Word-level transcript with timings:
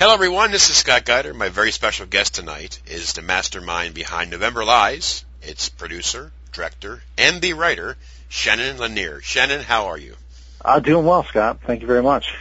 Hello, 0.00 0.14
everyone. 0.14 0.50
This 0.50 0.70
is 0.70 0.76
Scott 0.76 1.04
Geider. 1.04 1.34
My 1.34 1.50
very 1.50 1.70
special 1.72 2.06
guest 2.06 2.34
tonight 2.34 2.80
is 2.86 3.12
the 3.12 3.20
mastermind 3.20 3.92
behind 3.92 4.30
November 4.30 4.64
Lies. 4.64 5.26
It's 5.42 5.68
producer, 5.68 6.32
director, 6.52 7.02
and 7.18 7.42
the 7.42 7.52
writer, 7.52 7.98
Shannon 8.30 8.78
Lanier. 8.78 9.20
Shannon, 9.20 9.60
how 9.60 9.88
are 9.88 9.98
you? 9.98 10.16
I'm 10.64 10.80
doing 10.80 11.04
well, 11.04 11.22
Scott. 11.24 11.58
Thank 11.66 11.82
you 11.82 11.86
very 11.86 12.02
much. 12.02 12.34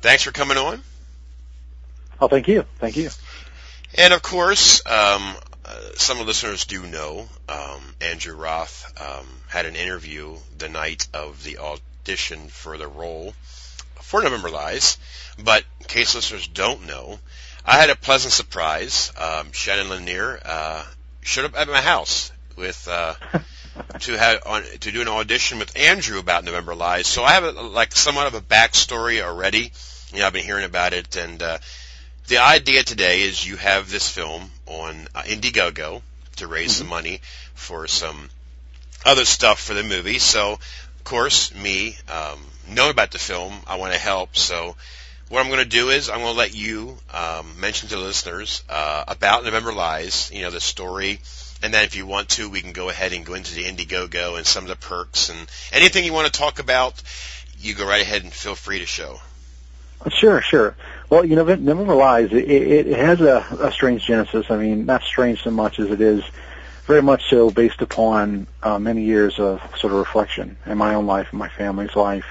Thanks 0.00 0.24
for 0.24 0.32
coming 0.32 0.56
on. 0.56 0.82
Oh, 2.20 2.26
thank 2.26 2.48
you. 2.48 2.64
Thank 2.80 2.96
you. 2.96 3.10
And 3.94 4.12
of 4.12 4.20
course, 4.22 4.84
um, 4.84 5.36
uh, 5.64 5.78
some 5.94 6.18
of 6.18 6.26
the 6.26 6.30
listeners 6.30 6.64
do 6.64 6.84
know 6.84 7.28
um, 7.48 7.82
Andrew 8.00 8.34
Roth 8.34 9.00
um, 9.00 9.28
had 9.46 9.64
an 9.64 9.76
interview 9.76 10.34
the 10.58 10.68
night 10.68 11.06
of 11.14 11.44
the 11.44 11.58
audition 11.58 12.48
for 12.48 12.76
the 12.76 12.88
role 12.88 13.32
for 14.06 14.22
November 14.22 14.50
Lies. 14.50 14.98
But 15.38 15.64
in 15.86 15.92
case 15.92 16.16
listeners 16.16 16.48
don't 16.48 16.86
know, 16.86 17.18
I 17.64 17.76
had 17.76 17.90
a 17.90 17.96
pleasant 17.96 18.32
surprise. 18.32 19.12
Um, 19.16 19.52
Shannon 19.52 19.88
Lanier 19.88 20.40
uh, 20.44 20.84
showed 21.20 21.44
up 21.44 21.56
at 21.56 21.68
my 21.68 21.80
house 21.80 22.32
with 22.56 22.88
uh, 22.90 23.14
to 24.00 24.18
have 24.18 24.42
on, 24.46 24.64
to 24.80 24.92
do 24.92 25.00
an 25.00 25.08
audition 25.08 25.60
with 25.60 25.76
Andrew 25.76 26.18
about 26.18 26.44
November 26.44 26.74
Lies. 26.74 27.06
So 27.06 27.22
I 27.22 27.32
have 27.32 27.44
a, 27.44 27.52
like 27.52 27.92
somewhat 27.92 28.26
of 28.26 28.34
a 28.34 28.40
backstory 28.40 29.22
already. 29.22 29.70
You 30.12 30.18
know, 30.18 30.26
I've 30.26 30.32
been 30.32 30.44
hearing 30.44 30.64
about 30.64 30.92
it, 30.92 31.14
and 31.16 31.40
uh, 31.40 31.58
the 32.26 32.38
idea 32.38 32.82
today 32.82 33.22
is 33.22 33.46
you 33.46 33.56
have 33.56 33.88
this 33.88 34.10
film 34.10 34.50
on 34.66 35.06
uh, 35.14 35.22
Indiegogo 35.22 36.02
to 36.36 36.46
raise 36.48 36.72
mm-hmm. 36.72 36.78
some 36.78 36.88
money 36.88 37.20
for 37.54 37.86
some 37.86 38.28
other 39.04 39.24
stuff 39.24 39.60
for 39.60 39.74
the 39.74 39.84
movie. 39.84 40.18
So, 40.18 40.54
of 40.54 41.04
course, 41.04 41.54
me 41.54 41.96
um, 42.08 42.40
knowing 42.68 42.90
about 42.90 43.12
the 43.12 43.18
film, 43.18 43.54
I 43.68 43.76
want 43.76 43.92
to 43.92 43.98
help. 43.98 44.36
So 44.36 44.74
what 45.28 45.40
I'm 45.40 45.50
going 45.50 45.62
to 45.62 45.68
do 45.68 45.90
is 45.90 46.08
I'm 46.08 46.20
going 46.20 46.32
to 46.32 46.38
let 46.38 46.54
you 46.54 46.96
um, 47.12 47.60
mention 47.60 47.88
to 47.88 47.96
the 47.96 48.02
listeners 48.02 48.62
uh, 48.68 49.04
about 49.08 49.44
November 49.44 49.72
Lies, 49.72 50.30
you 50.32 50.42
know, 50.42 50.50
the 50.50 50.60
story, 50.60 51.18
and 51.62 51.74
then 51.74 51.84
if 51.84 51.96
you 51.96 52.06
want 52.06 52.28
to, 52.30 52.48
we 52.48 52.60
can 52.60 52.72
go 52.72 52.88
ahead 52.88 53.12
and 53.12 53.24
go 53.24 53.34
into 53.34 53.54
the 53.54 53.64
Indiegogo 53.64 54.36
and 54.36 54.46
some 54.46 54.64
of 54.64 54.68
the 54.68 54.76
perks 54.76 55.30
and 55.30 55.38
anything 55.72 56.04
you 56.04 56.12
want 56.12 56.32
to 56.32 56.38
talk 56.38 56.58
about. 56.58 57.02
You 57.58 57.74
go 57.74 57.86
right 57.86 58.02
ahead 58.02 58.22
and 58.22 58.32
feel 58.32 58.54
free 58.54 58.80
to 58.80 58.86
show. 58.86 59.18
Sure, 60.10 60.42
sure. 60.42 60.76
Well, 61.08 61.24
you 61.24 61.34
know, 61.34 61.44
November 61.44 61.94
Lies, 61.94 62.32
it, 62.32 62.48
it 62.48 62.86
has 62.98 63.20
a, 63.20 63.38
a 63.60 63.72
strange 63.72 64.04
genesis. 64.04 64.46
I 64.50 64.58
mean, 64.58 64.84
not 64.84 65.02
strange 65.02 65.42
so 65.42 65.50
much 65.50 65.80
as 65.80 65.90
it 65.90 66.00
is 66.00 66.22
very 66.84 67.02
much 67.02 67.28
so 67.28 67.50
based 67.50 67.80
upon 67.82 68.46
uh, 68.62 68.78
many 68.78 69.02
years 69.02 69.40
of 69.40 69.60
sort 69.78 69.92
of 69.92 69.98
reflection 69.98 70.56
in 70.66 70.78
my 70.78 70.94
own 70.94 71.06
life 71.06 71.28
and 71.30 71.38
my 71.38 71.48
family's 71.48 71.96
life 71.96 72.26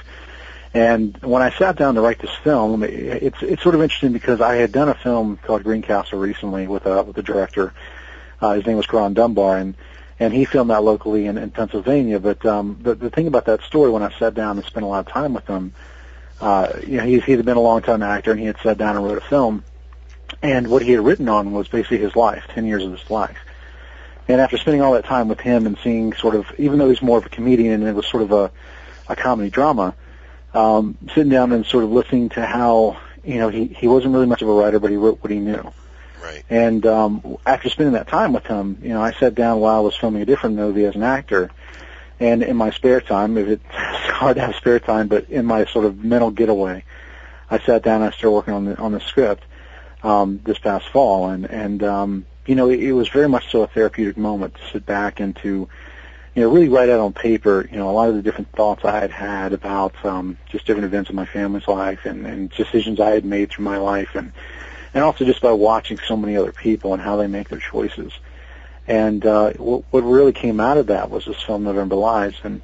and 0.76 1.16
when 1.24 1.42
I 1.42 1.52
sat 1.52 1.78
down 1.78 1.96
to 1.96 2.02
write 2.02 2.20
this 2.20 2.36
film, 2.44 2.84
it's 2.84 3.42
it's 3.42 3.64
sort 3.64 3.76
of 3.76 3.82
interesting 3.82 4.12
because 4.12 4.42
I 4.42 4.56
had 4.56 4.74
done 4.74 4.90
a 4.90 4.94
film 4.94 5.38
called 5.38 5.64
Greencastle 5.64 6.20
recently 6.20 6.68
with 6.68 6.86
a 6.86 7.02
with 7.02 7.18
a 7.18 7.24
director. 7.24 7.74
Uh, 8.42 8.56
his 8.56 8.66
name 8.66 8.76
was 8.76 8.86
Koran 8.86 9.14
Dunbar, 9.14 9.58
and 9.58 9.76
and 10.20 10.34
he 10.34 10.44
filmed 10.44 10.72
that 10.72 10.84
locally 10.84 11.28
in, 11.28 11.38
in 11.38 11.50
Pennsylvania. 11.52 12.20
But 12.20 12.46
um, 12.46 12.78
the 12.82 12.94
the 12.94 13.10
thing 13.10 13.28
about 13.28 13.46
that 13.46 13.62
story, 13.62 13.90
when 13.90 14.04
I 14.04 14.12
sat 14.20 14.34
down 14.34 14.58
and 14.58 14.66
spent 14.66 14.84
a 14.84 14.90
lot 14.90 15.08
of 15.08 15.14
time 15.14 15.34
with 15.34 15.48
him, 15.48 15.74
uh, 16.42 16.74
you 16.86 16.98
know, 16.98 17.06
he's 17.06 17.24
he 17.24 17.32
had 17.32 17.46
been 17.46 17.56
a 17.56 17.62
long 17.62 17.82
time 17.82 18.04
actor, 18.04 18.32
and 18.32 18.40
he 18.42 18.46
had 18.46 18.58
sat 18.62 18.78
down 18.78 18.98
and 18.98 19.06
wrote 19.06 19.18
a 19.18 19.22
film. 19.22 19.64
And 20.42 20.68
what 20.68 20.82
he 20.82 20.92
had 20.92 21.06
written 21.06 21.30
on 21.30 21.54
was 21.54 21.70
basically 21.70 22.00
his 22.00 22.18
life, 22.18 22.44
ten 22.50 22.66
years 22.66 22.84
of 22.84 22.92
his 22.92 23.10
life. 23.10 23.38
And 24.28 24.42
after 24.42 24.58
spending 24.58 24.82
all 24.82 24.92
that 24.92 25.06
time 25.06 25.30
with 25.30 25.40
him 25.40 25.68
and 25.68 25.78
seeing 25.82 26.12
sort 26.12 26.36
of, 26.36 26.48
even 26.58 26.80
though 26.80 26.90
he's 26.90 27.02
more 27.02 27.18
of 27.20 27.26
a 27.26 27.30
comedian 27.30 27.76
and 27.76 27.88
it 27.88 27.96
was 27.96 28.08
sort 28.08 28.24
of 28.24 28.34
a 28.34 28.52
a 29.08 29.16
comedy 29.16 29.50
drama 29.50 29.96
um, 30.56 30.98
sitting 31.10 31.30
down 31.30 31.52
and 31.52 31.66
sort 31.66 31.84
of 31.84 31.92
listening 31.92 32.30
to 32.30 32.46
how 32.46 32.98
you 33.24 33.36
know 33.36 33.50
he 33.50 33.66
he 33.66 33.88
wasn't 33.88 34.14
really 34.14 34.26
much 34.26 34.42
of 34.42 34.50
a 34.50 34.54
writer, 34.54 34.80
but 34.80 34.92
he 34.92 34.98
wrote 34.98 35.22
what 35.22 35.32
he 35.32 35.40
knew. 35.40 35.72
Right. 36.22 36.44
And 36.50 36.86
um, 36.86 37.38
after 37.46 37.70
spending 37.70 37.94
that 37.94 38.08
time 38.08 38.34
with 38.34 38.48
him, 38.48 38.80
you 38.82 38.90
know, 38.90 39.02
I 39.02 39.14
sat 39.14 39.36
down 39.36 39.60
while 39.60 39.78
I 39.78 39.82
was 39.82 39.96
filming 39.96 40.22
a 40.22 40.26
different 40.26 40.56
movie 40.56 40.86
as 40.86 40.96
an 40.96 41.04
actor, 41.04 41.52
and 42.20 42.42
in 42.42 42.58
my 42.58 42.72
spare 42.72 43.02
time, 43.02 43.38
if 43.38 43.48
it's 43.48 43.64
hard 43.72 44.38
to 44.38 44.42
have 44.42 44.56
spare 44.56 44.80
time, 44.80 45.08
but 45.08 45.30
in 45.30 45.46
my 45.46 45.66
sort 45.66 45.86
of 45.86 46.04
mental 46.04 46.32
getaway, 46.32 46.84
I 47.50 47.60
sat 47.60 47.84
down 47.84 48.02
and 48.02 48.06
I 48.06 48.18
started 48.18 48.32
working 48.32 48.54
on 48.54 48.66
the 48.66 48.78
on 48.78 48.92
the 48.94 49.02
script 49.02 49.44
um, 50.04 50.40
this 50.44 50.58
past 50.58 50.88
fall, 50.90 51.30
and 51.30 51.46
and 51.46 51.84
um, 51.84 52.26
you 52.46 52.56
know, 52.56 52.70
it, 52.70 52.80
it 52.80 52.94
was 52.94 53.10
very 53.10 53.28
much 53.28 53.52
so 53.52 53.64
a 53.64 53.68
therapeutic 53.68 54.18
moment 54.18 54.56
to 54.56 54.62
sit 54.72 54.86
back 54.86 55.20
and 55.20 55.36
to 55.38 55.68
you 56.36 56.42
know, 56.42 56.50
really 56.50 56.68
write 56.68 56.90
out 56.90 57.00
on 57.00 57.14
paper, 57.14 57.68
you 57.72 57.78
know, 57.78 57.90
a 57.90 57.94
lot 57.94 58.10
of 58.10 58.16
the 58.16 58.22
different 58.22 58.52
thoughts 58.52 58.84
I 58.84 59.00
had 59.00 59.12
had 59.12 59.54
about 59.54 59.94
um, 60.04 60.38
just 60.50 60.68
different 60.68 60.86
events 60.86 61.10
in 61.10 61.16
my 61.16 61.26
family's 61.26 61.68
life 61.68 62.06
and, 62.06 62.28
and 62.28 62.50
decisions 62.50 63.00
I 63.00 63.12
had 63.12 63.24
made 63.24 63.50
through 63.50 63.64
my 63.64 63.78
life, 63.78 64.10
and 64.16 64.34
and 64.94 65.04
also 65.04 65.26
just 65.26 65.42
by 65.42 65.54
watching 65.54 65.98
so 66.08 66.18
many 66.18 66.36
other 66.36 66.52
people 66.52 66.94
and 66.94 67.02
how 67.02 67.16
they 67.16 67.28
make 67.28 67.50
their 67.50 67.60
choices. 67.60 68.12
And 68.88 69.26
uh, 69.26 69.54
what, 69.54 69.84
what 69.92 70.02
really 70.02 70.34
came 70.34 70.60
out 70.60 70.78
of 70.78 70.88
that 70.88 71.10
was 71.10 71.26
this 71.26 71.42
film, 71.42 71.64
November 71.64 71.96
Lies, 71.96 72.36
and 72.44 72.62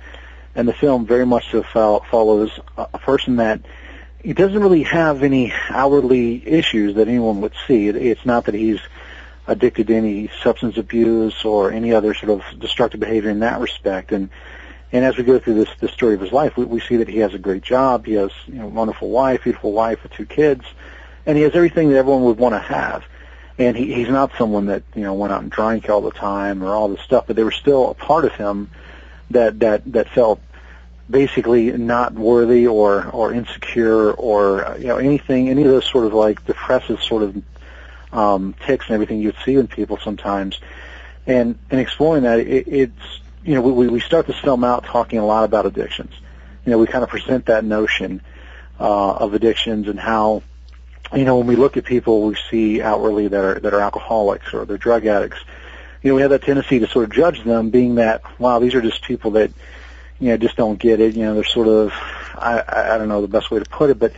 and 0.53 0.67
the 0.67 0.73
film 0.73 1.05
very 1.05 1.25
much 1.25 1.49
so 1.51 1.63
follows 1.63 2.51
a 2.77 2.99
person 2.99 3.37
that 3.37 3.61
he 4.21 4.33
doesn't 4.33 4.59
really 4.59 4.83
have 4.83 5.23
any 5.23 5.53
outwardly 5.69 6.45
issues 6.45 6.95
that 6.95 7.07
anyone 7.07 7.39
would 7.41 7.53
see. 7.67 7.87
It, 7.87 7.95
it's 7.95 8.25
not 8.25 8.45
that 8.45 8.53
he's 8.53 8.81
addicted 9.47 9.87
to 9.87 9.95
any 9.95 10.29
substance 10.43 10.77
abuse 10.77 11.43
or 11.43 11.71
any 11.71 11.93
other 11.93 12.13
sort 12.13 12.31
of 12.31 12.59
destructive 12.59 12.99
behavior 12.99 13.29
in 13.29 13.39
that 13.39 13.59
respect. 13.59 14.11
And 14.11 14.29
and 14.91 15.05
as 15.05 15.15
we 15.17 15.23
go 15.23 15.39
through 15.39 15.55
this 15.55 15.69
the 15.79 15.87
story 15.87 16.15
of 16.15 16.21
his 16.21 16.31
life, 16.31 16.57
we, 16.57 16.65
we 16.65 16.79
see 16.79 16.97
that 16.97 17.07
he 17.07 17.19
has 17.19 17.33
a 17.33 17.39
great 17.39 17.63
job. 17.63 18.05
He 18.05 18.13
has 18.13 18.31
you 18.47 18.55
know, 18.55 18.65
a 18.65 18.69
wonderful 18.69 19.09
wife, 19.09 19.43
beautiful 19.43 19.71
wife 19.71 20.03
with 20.03 20.11
two 20.13 20.25
kids, 20.25 20.65
and 21.25 21.37
he 21.37 21.43
has 21.43 21.55
everything 21.55 21.89
that 21.89 21.97
everyone 21.97 22.23
would 22.23 22.37
want 22.37 22.55
to 22.55 22.59
have. 22.59 23.03
And 23.57 23.77
he, 23.77 23.93
he's 23.93 24.09
not 24.09 24.31
someone 24.37 24.67
that 24.67 24.83
you 24.95 25.03
know 25.03 25.13
went 25.13 25.33
out 25.33 25.41
and 25.41 25.51
drank 25.51 25.89
all 25.89 26.01
the 26.01 26.11
time 26.11 26.63
or 26.63 26.75
all 26.75 26.89
this 26.89 27.01
stuff, 27.01 27.25
but 27.27 27.35
there 27.35 27.45
was 27.45 27.55
still 27.55 27.91
a 27.91 27.93
part 27.93 28.25
of 28.25 28.33
him 28.33 28.69
that 29.31 29.59
that 29.59 29.91
that 29.91 30.09
felt 30.09 30.41
basically 31.09 31.71
not 31.71 32.13
worthy 32.13 32.67
or 32.67 33.09
or 33.11 33.33
insecure 33.33 34.11
or 34.11 34.75
you 34.79 34.87
know 34.87 34.97
anything 34.97 35.49
any 35.49 35.63
of 35.63 35.67
those 35.67 35.85
sort 35.85 36.05
of 36.05 36.13
like 36.13 36.45
depressive 36.45 37.01
sort 37.03 37.21
of 37.21 37.41
um, 38.11 38.55
tics 38.65 38.85
and 38.87 38.93
everything 38.93 39.21
you'd 39.21 39.35
see 39.45 39.55
in 39.55 39.67
people 39.67 39.97
sometimes. 40.03 40.59
And 41.25 41.57
and 41.69 41.79
exploring 41.79 42.23
that, 42.23 42.39
it, 42.39 42.67
it's 42.67 43.19
you 43.43 43.55
know 43.55 43.61
we 43.61 43.87
we 43.87 43.99
start 43.99 44.27
this 44.27 44.39
film 44.39 44.63
out 44.63 44.85
talking 44.85 45.19
a 45.19 45.25
lot 45.25 45.43
about 45.43 45.65
addictions. 45.65 46.13
You 46.65 46.71
know, 46.71 46.77
we 46.77 46.87
kind 46.87 47.03
of 47.03 47.09
present 47.09 47.45
that 47.47 47.63
notion 47.63 48.21
uh, 48.79 49.13
of 49.13 49.33
addictions 49.33 49.87
and 49.87 49.99
how 49.99 50.43
you 51.13 51.25
know 51.25 51.37
when 51.37 51.47
we 51.47 51.55
look 51.55 51.77
at 51.77 51.85
people 51.85 52.23
we 52.23 52.37
see 52.49 52.81
outwardly 52.81 53.27
that 53.27 53.43
are 53.43 53.59
that 53.59 53.73
are 53.73 53.79
alcoholics 53.79 54.53
or 54.53 54.65
they're 54.65 54.77
drug 54.77 55.05
addicts. 55.05 55.39
You 56.01 56.09
know, 56.09 56.15
we 56.15 56.21
have 56.21 56.31
that 56.31 56.41
tendency 56.41 56.79
to 56.79 56.87
sort 56.87 57.05
of 57.05 57.11
judge 57.11 57.43
them, 57.43 57.69
being 57.69 57.95
that 57.95 58.23
wow, 58.39 58.59
these 58.59 58.73
are 58.73 58.81
just 58.81 59.03
people 59.03 59.31
that 59.31 59.51
you 60.19 60.29
know 60.29 60.37
just 60.37 60.55
don't 60.55 60.79
get 60.79 60.99
it. 60.99 61.15
You 61.15 61.25
know, 61.25 61.35
they're 61.35 61.43
sort 61.43 61.67
of 61.67 61.93
I 62.35 62.63
I 62.67 62.97
don't 62.97 63.07
know 63.09 63.21
the 63.21 63.27
best 63.27 63.51
way 63.51 63.59
to 63.59 63.69
put 63.69 63.91
it, 63.91 63.99
but 63.99 64.13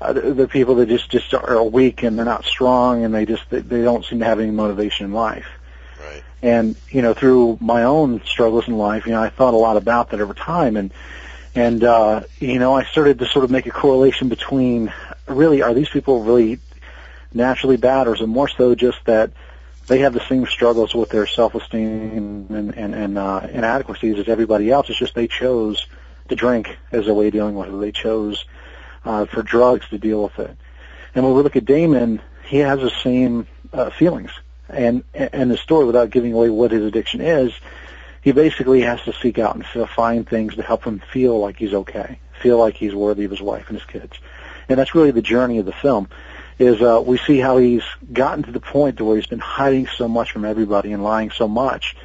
uh, 0.00 0.12
the, 0.12 0.32
the 0.32 0.48
people 0.48 0.76
that 0.76 0.88
just 0.88 1.10
just 1.10 1.34
are 1.34 1.62
weak 1.62 2.02
and 2.02 2.16
they're 2.16 2.24
not 2.24 2.44
strong 2.44 3.04
and 3.04 3.14
they 3.14 3.26
just 3.26 3.48
they, 3.50 3.60
they 3.60 3.82
don't 3.82 4.04
seem 4.04 4.20
to 4.20 4.24
have 4.24 4.40
any 4.40 4.50
motivation 4.50 5.06
in 5.06 5.12
life. 5.12 5.46
Right. 6.00 6.22
And 6.42 6.76
you 6.90 7.02
know, 7.02 7.14
through 7.14 7.58
my 7.60 7.84
own 7.84 8.22
struggles 8.24 8.68
in 8.68 8.76
life, 8.76 9.06
you 9.06 9.12
know, 9.12 9.22
I 9.22 9.28
thought 9.28 9.54
a 9.54 9.56
lot 9.56 9.76
about 9.76 10.10
that 10.10 10.20
over 10.20 10.34
time, 10.34 10.76
and 10.76 10.92
and 11.54 11.82
uh, 11.82 12.22
you 12.38 12.58
know, 12.58 12.74
I 12.74 12.84
started 12.84 13.18
to 13.18 13.26
sort 13.26 13.44
of 13.44 13.50
make 13.50 13.66
a 13.66 13.70
correlation 13.70 14.28
between 14.28 14.92
really 15.26 15.62
are 15.62 15.74
these 15.74 15.88
people 15.88 16.22
really 16.22 16.60
naturally 17.34 17.76
bad, 17.76 18.06
or 18.06 18.14
is 18.14 18.20
it 18.20 18.26
more 18.26 18.48
so 18.48 18.74
just 18.74 19.04
that 19.06 19.32
they 19.88 20.00
have 20.00 20.12
the 20.12 20.26
same 20.28 20.46
struggles 20.46 20.94
with 20.94 21.08
their 21.08 21.26
self-esteem 21.26 22.46
and 22.50 22.74
and, 22.74 22.94
and 22.94 23.18
uh, 23.18 23.46
inadequacies 23.50 24.18
as 24.18 24.28
everybody 24.28 24.70
else? 24.70 24.88
It's 24.88 24.98
just 24.98 25.16
they 25.16 25.26
chose 25.26 25.84
to 26.28 26.36
drink 26.36 26.78
as 26.92 27.08
a 27.08 27.14
way 27.14 27.26
of 27.26 27.32
dealing 27.32 27.56
with 27.56 27.68
it. 27.68 27.78
They 27.78 27.92
chose 27.92 28.44
uh, 29.08 29.24
for 29.24 29.42
drugs 29.42 29.88
to 29.88 29.98
deal 29.98 30.22
with 30.22 30.38
it. 30.38 30.54
And 31.14 31.24
when 31.24 31.34
we 31.34 31.42
look 31.42 31.56
at 31.56 31.64
Damon, 31.64 32.20
he 32.44 32.58
has 32.58 32.78
the 32.78 32.90
same 33.02 33.48
uh, 33.72 33.90
feelings. 33.90 34.30
And 34.68 35.02
and 35.14 35.50
the 35.50 35.56
story, 35.56 35.86
without 35.86 36.10
giving 36.10 36.34
away 36.34 36.50
what 36.50 36.72
his 36.72 36.84
addiction 36.84 37.22
is, 37.22 37.52
he 38.20 38.32
basically 38.32 38.82
has 38.82 39.00
to 39.02 39.14
seek 39.14 39.38
out 39.38 39.56
and 39.56 39.64
find 39.88 40.28
things 40.28 40.56
to 40.56 40.62
help 40.62 40.84
him 40.84 41.00
feel 41.10 41.40
like 41.40 41.56
he's 41.56 41.72
okay, 41.72 42.18
feel 42.42 42.58
like 42.58 42.74
he's 42.74 42.94
worthy 42.94 43.24
of 43.24 43.30
his 43.30 43.40
wife 43.40 43.70
and 43.70 43.78
his 43.78 43.86
kids. 43.86 44.18
And 44.68 44.78
that's 44.78 44.94
really 44.94 45.10
the 45.10 45.22
journey 45.22 45.58
of 45.58 45.64
the 45.64 45.72
film. 45.72 46.10
Is 46.58 46.82
uh, 46.82 47.00
we 47.02 47.16
see 47.16 47.38
how 47.38 47.56
he's 47.56 47.84
gotten 48.12 48.42
to 48.42 48.52
the 48.52 48.60
point 48.60 48.98
to 48.98 49.04
where 49.04 49.16
he's 49.16 49.26
been 49.26 49.38
hiding 49.38 49.86
so 49.86 50.06
much 50.06 50.32
from 50.32 50.44
everybody 50.44 50.92
and 50.92 51.02
lying 51.02 51.30
so 51.30 51.48
much 51.48 51.96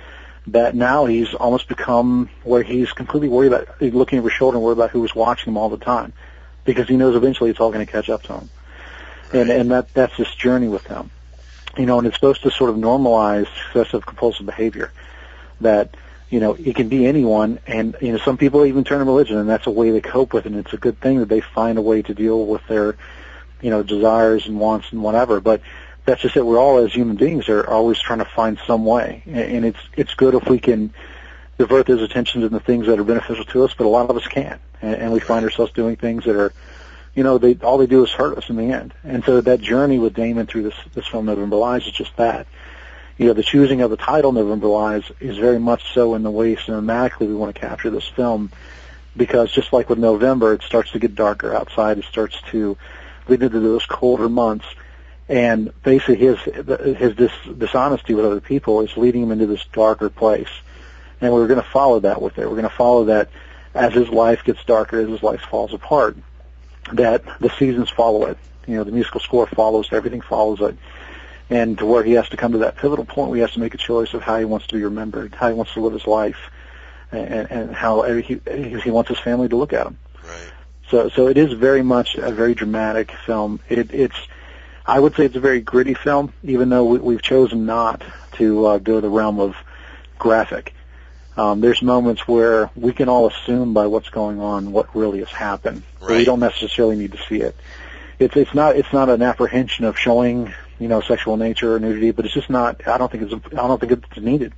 that 0.48 0.74
now 0.74 1.06
he's 1.06 1.34
almost 1.34 1.68
become 1.68 2.30
where 2.44 2.64
he's 2.64 2.94
completely 2.94 3.28
worried 3.28 3.52
about 3.52 3.82
looking 3.82 4.20
over 4.20 4.30
his 4.30 4.38
shoulder 4.38 4.58
and 4.58 4.64
worried 4.64 4.78
about 4.78 4.92
who 4.92 5.02
was 5.02 5.14
watching 5.14 5.52
him 5.52 5.58
all 5.58 5.70
the 5.70 5.78
time 5.78 6.14
because 6.66 6.88
he 6.88 6.98
knows 6.98 7.16
eventually 7.16 7.50
it's 7.50 7.60
all 7.60 7.72
going 7.72 7.86
to 7.86 7.92
catch 7.92 8.10
up 8.10 8.24
to 8.24 8.34
him. 8.34 8.50
Right. 9.32 9.42
And 9.42 9.50
and 9.50 9.72
that 9.72 9.94
that's 9.94 10.16
this 10.18 10.34
journey 10.36 10.68
with 10.68 10.86
him. 10.86 11.12
You 11.78 11.86
know, 11.86 11.98
and 11.98 12.08
it's 12.08 12.16
supposed 12.16 12.44
to 12.44 12.52
sort 12.52 12.70
of 12.70 12.76
normalize 12.76 13.48
excessive 13.68 14.06
compulsive 14.06 14.46
behavior. 14.46 14.92
That 15.62 15.96
you 16.30 16.40
know 16.40 16.54
it 16.54 16.76
can 16.76 16.90
be 16.90 17.06
anyone, 17.06 17.60
and 17.66 17.96
you 18.02 18.12
know 18.12 18.18
some 18.20 18.38
people 18.38 18.66
even 18.66 18.84
turn 18.84 19.00
to 19.00 19.06
religion, 19.06 19.38
and 19.38 19.50
that's 19.50 19.68
a 19.68 19.72
way 19.72 19.92
they 19.92 20.02
cope 20.02 20.34
with 20.34 20.46
it. 20.46 20.52
And 20.52 20.60
it's 20.60 20.74
a 20.74 20.78
good 20.78 21.00
thing 21.00 21.20
that 21.20 21.30
they 21.30 21.42
find 21.42 21.78
a 21.78 21.82
way 21.82 22.02
to 22.02 22.14
deal 22.14 22.46
with 22.46 22.66
their 22.68 22.96
you 23.64 23.70
know, 23.70 23.82
desires 23.82 24.46
and 24.46 24.60
wants 24.60 24.92
and 24.92 25.02
whatever. 25.02 25.40
But 25.40 25.62
that's 26.06 26.22
just 26.22 26.36
it. 26.36 26.46
We're 26.46 26.60
all 26.60 26.78
as 26.78 26.94
human 26.94 27.16
beings 27.16 27.50
are 27.50 27.68
always 27.68 27.98
trying 27.98 28.20
to 28.20 28.26
find 28.26 28.60
some 28.68 28.86
way, 28.86 29.24
and 29.26 29.66
it's 29.66 29.80
it's 29.96 30.14
good 30.14 30.36
if 30.36 30.48
we 30.48 30.60
can 30.60 30.94
divert 31.58 31.88
those 31.88 32.02
attentions 32.02 32.44
into 32.44 32.60
things 32.60 32.88
that 32.88 33.00
are 33.00 33.04
beneficial 33.04 33.46
to 33.46 33.64
us. 33.64 33.74
But 33.78 33.86
a 33.86 33.90
lot 33.90 34.10
of 34.10 34.18
us 34.18 34.28
can't, 34.28 34.62
and, 34.82 34.96
and 34.96 35.12
we 35.12 35.20
find 35.20 35.46
ourselves 35.46 35.72
doing 35.74 35.96
things 35.96 36.26
that 36.26 36.36
are, 36.36 36.54
you 37.16 37.24
know, 37.24 37.38
they 37.38 37.56
all 37.56 37.78
they 37.78 37.88
do 37.88 38.04
is 38.04 38.12
hurt 38.12 38.38
us 38.38 38.50
in 38.50 38.56
the 38.56 38.72
end. 38.72 38.94
And 39.04 39.24
so 39.24 39.42
that 39.42 39.62
journey 39.62 40.00
with 40.00 40.14
Damon 40.14 40.48
through 40.48 40.64
this 40.64 40.76
this 40.94 41.08
film 41.08 41.26
November 41.26 41.56
Lies 41.56 41.86
is 41.86 41.94
just 41.94 42.16
that. 42.18 42.48
You 43.18 43.28
know, 43.28 43.34
the 43.34 43.44
choosing 43.44 43.82
of 43.82 43.92
the 43.92 43.98
title 43.98 44.32
November 44.32 44.68
Lies 44.68 45.04
is 45.20 45.38
very 45.38 45.60
much 45.60 45.94
so 45.94 46.16
in 46.16 46.24
the 46.24 46.32
way 46.32 46.56
cinematically 46.56 47.28
we 47.28 47.36
want 47.36 47.54
to 47.54 47.62
capture 47.62 47.92
this 47.92 48.08
film, 48.08 48.52
because 49.16 49.52
just 49.52 49.72
like 49.72 49.90
with 49.90 50.00
November, 50.00 50.54
it 50.54 50.64
starts 50.64 50.92
to 50.92 51.00
get 51.00 51.14
darker 51.14 51.54
outside. 51.54 52.00
It 52.00 52.06
starts 52.06 52.42
to 52.52 52.76
lead 53.28 53.44
into 53.44 53.60
those 53.60 53.86
colder 53.86 54.28
months 54.28 54.66
and 55.30 55.72
basically 55.84 56.18
his 56.18 56.38
his 56.42 57.16
dis, 57.16 57.32
dishonesty 57.58 58.14
with 58.14 58.26
other 58.26 58.42
people 58.42 58.82
is 58.82 58.96
leading 58.98 59.24
him 59.24 59.32
into 59.32 59.46
this 59.46 59.66
darker 59.72 60.10
place. 60.10 60.50
And 61.22 61.34
we're 61.34 61.48
going 61.48 61.62
to 61.62 61.70
follow 61.70 62.00
that 62.02 62.22
with 62.22 62.38
it. 62.38 62.46
We're 62.46 62.56
going 62.56 62.64
to 62.64 62.70
follow 62.70 63.06
that 63.06 63.30
as 63.74 63.94
his 63.94 64.10
life 64.10 64.44
gets 64.44 64.64
darker, 64.66 65.00
as 65.00 65.10
his 65.10 65.24
life 65.24 65.42
falls 65.42 65.74
apart. 65.74 66.18
That 66.92 67.24
the 67.40 67.50
seasons 67.58 67.90
follow 67.90 68.26
it. 68.26 68.38
You 68.68 68.78
know, 68.78 68.84
the 68.84 68.92
musical 68.92 69.20
score 69.20 69.48
follows 69.48 69.90
everything 69.92 70.22
follows 70.22 70.62
it. 70.62 70.78
And 71.50 71.78
to 71.78 71.86
where 71.86 72.04
he 72.04 72.14
has 72.14 72.28
to 72.30 72.38
come 72.38 72.54
to 72.54 72.58
that 72.60 72.78
pivotal 72.78 73.06
point 73.06 73.30
where 73.30 73.38
he 73.38 73.42
has 73.42 73.52
to 73.52 73.60
make 73.60 73.74
a 73.74 73.78
choice 73.78 74.14
of 74.14 74.22
how 74.22 74.40
he 74.40 74.46
wants 74.46 74.68
to 74.68 74.76
be 74.76 74.84
remembered, 74.84 75.36
how 75.36 75.50
he 75.50 75.54
wants 75.54 75.74
to 75.74 75.82
live 75.82 75.94
his 75.94 76.08
life, 76.08 76.38
and, 77.12 77.52
and 77.52 77.76
how 77.76 78.04
he, 78.04 78.42
he 78.82 78.92
wants 78.92 79.10
his 79.10 79.20
family 79.20 79.50
to 79.50 79.56
look 79.56 79.74
at 79.74 79.86
him. 79.86 79.98
Right. 80.24 80.52
So, 80.90 81.10
so 81.10 81.28
it 81.28 81.38
is 81.38 81.54
very 81.54 81.84
much 81.84 82.16
a 82.16 82.32
very 82.32 82.56
dramatic 82.56 83.12
film. 83.26 83.60
It, 83.70 83.94
it's 83.94 84.16
I 84.86 85.00
would 85.00 85.16
say 85.16 85.26
it's 85.26 85.36
a 85.36 85.40
very 85.40 85.62
gritty 85.62 85.94
film, 85.94 86.34
even 86.44 86.70
though 86.70 86.86
we, 86.86 87.00
we've 87.00 87.22
chosen 87.22 87.66
not 87.66 88.04
to 88.34 88.66
uh, 88.66 88.78
go 88.80 89.00
the 89.00 89.10
realm 89.10 89.40
of 89.40 89.56
graphic. 90.20 90.73
Um, 91.36 91.62
there's 91.62 91.82
moments 91.82 92.28
where 92.28 92.70
we 92.76 92.94
can 92.94 93.10
all 93.10 93.28
assume 93.28 93.74
by 93.74 93.88
what's 93.88 94.10
going 94.10 94.40
on 94.40 94.72
what 94.72 94.96
really 94.96 95.20
has 95.20 95.30
happened. 95.30 95.84
Right. 96.00 96.18
We 96.18 96.26
don't 96.26 96.40
necessarily 96.40 96.96
need 96.96 97.14
to 97.14 97.20
see 97.28 97.42
it. 97.42 97.56
It's 98.20 98.36
it's 98.36 98.54
not 98.54 98.76
it's 98.76 98.94
not 98.94 99.10
an 99.10 99.22
apprehension 99.22 99.86
of 99.86 99.98
showing 99.98 100.54
you 100.80 100.88
know 100.88 101.02
sexual 101.02 101.38
nature 101.38 101.76
or 101.76 101.80
nudity, 101.80 102.12
but 102.12 102.26
it's 102.26 102.34
just 102.34 102.50
not. 102.50 102.88
I 102.88 102.98
don't 102.98 103.12
think 103.12 103.24
it's 103.24 103.34
I 103.54 103.68
don't 103.68 103.80
think 103.80 103.92
it's 103.94 104.18
needed. 104.18 104.54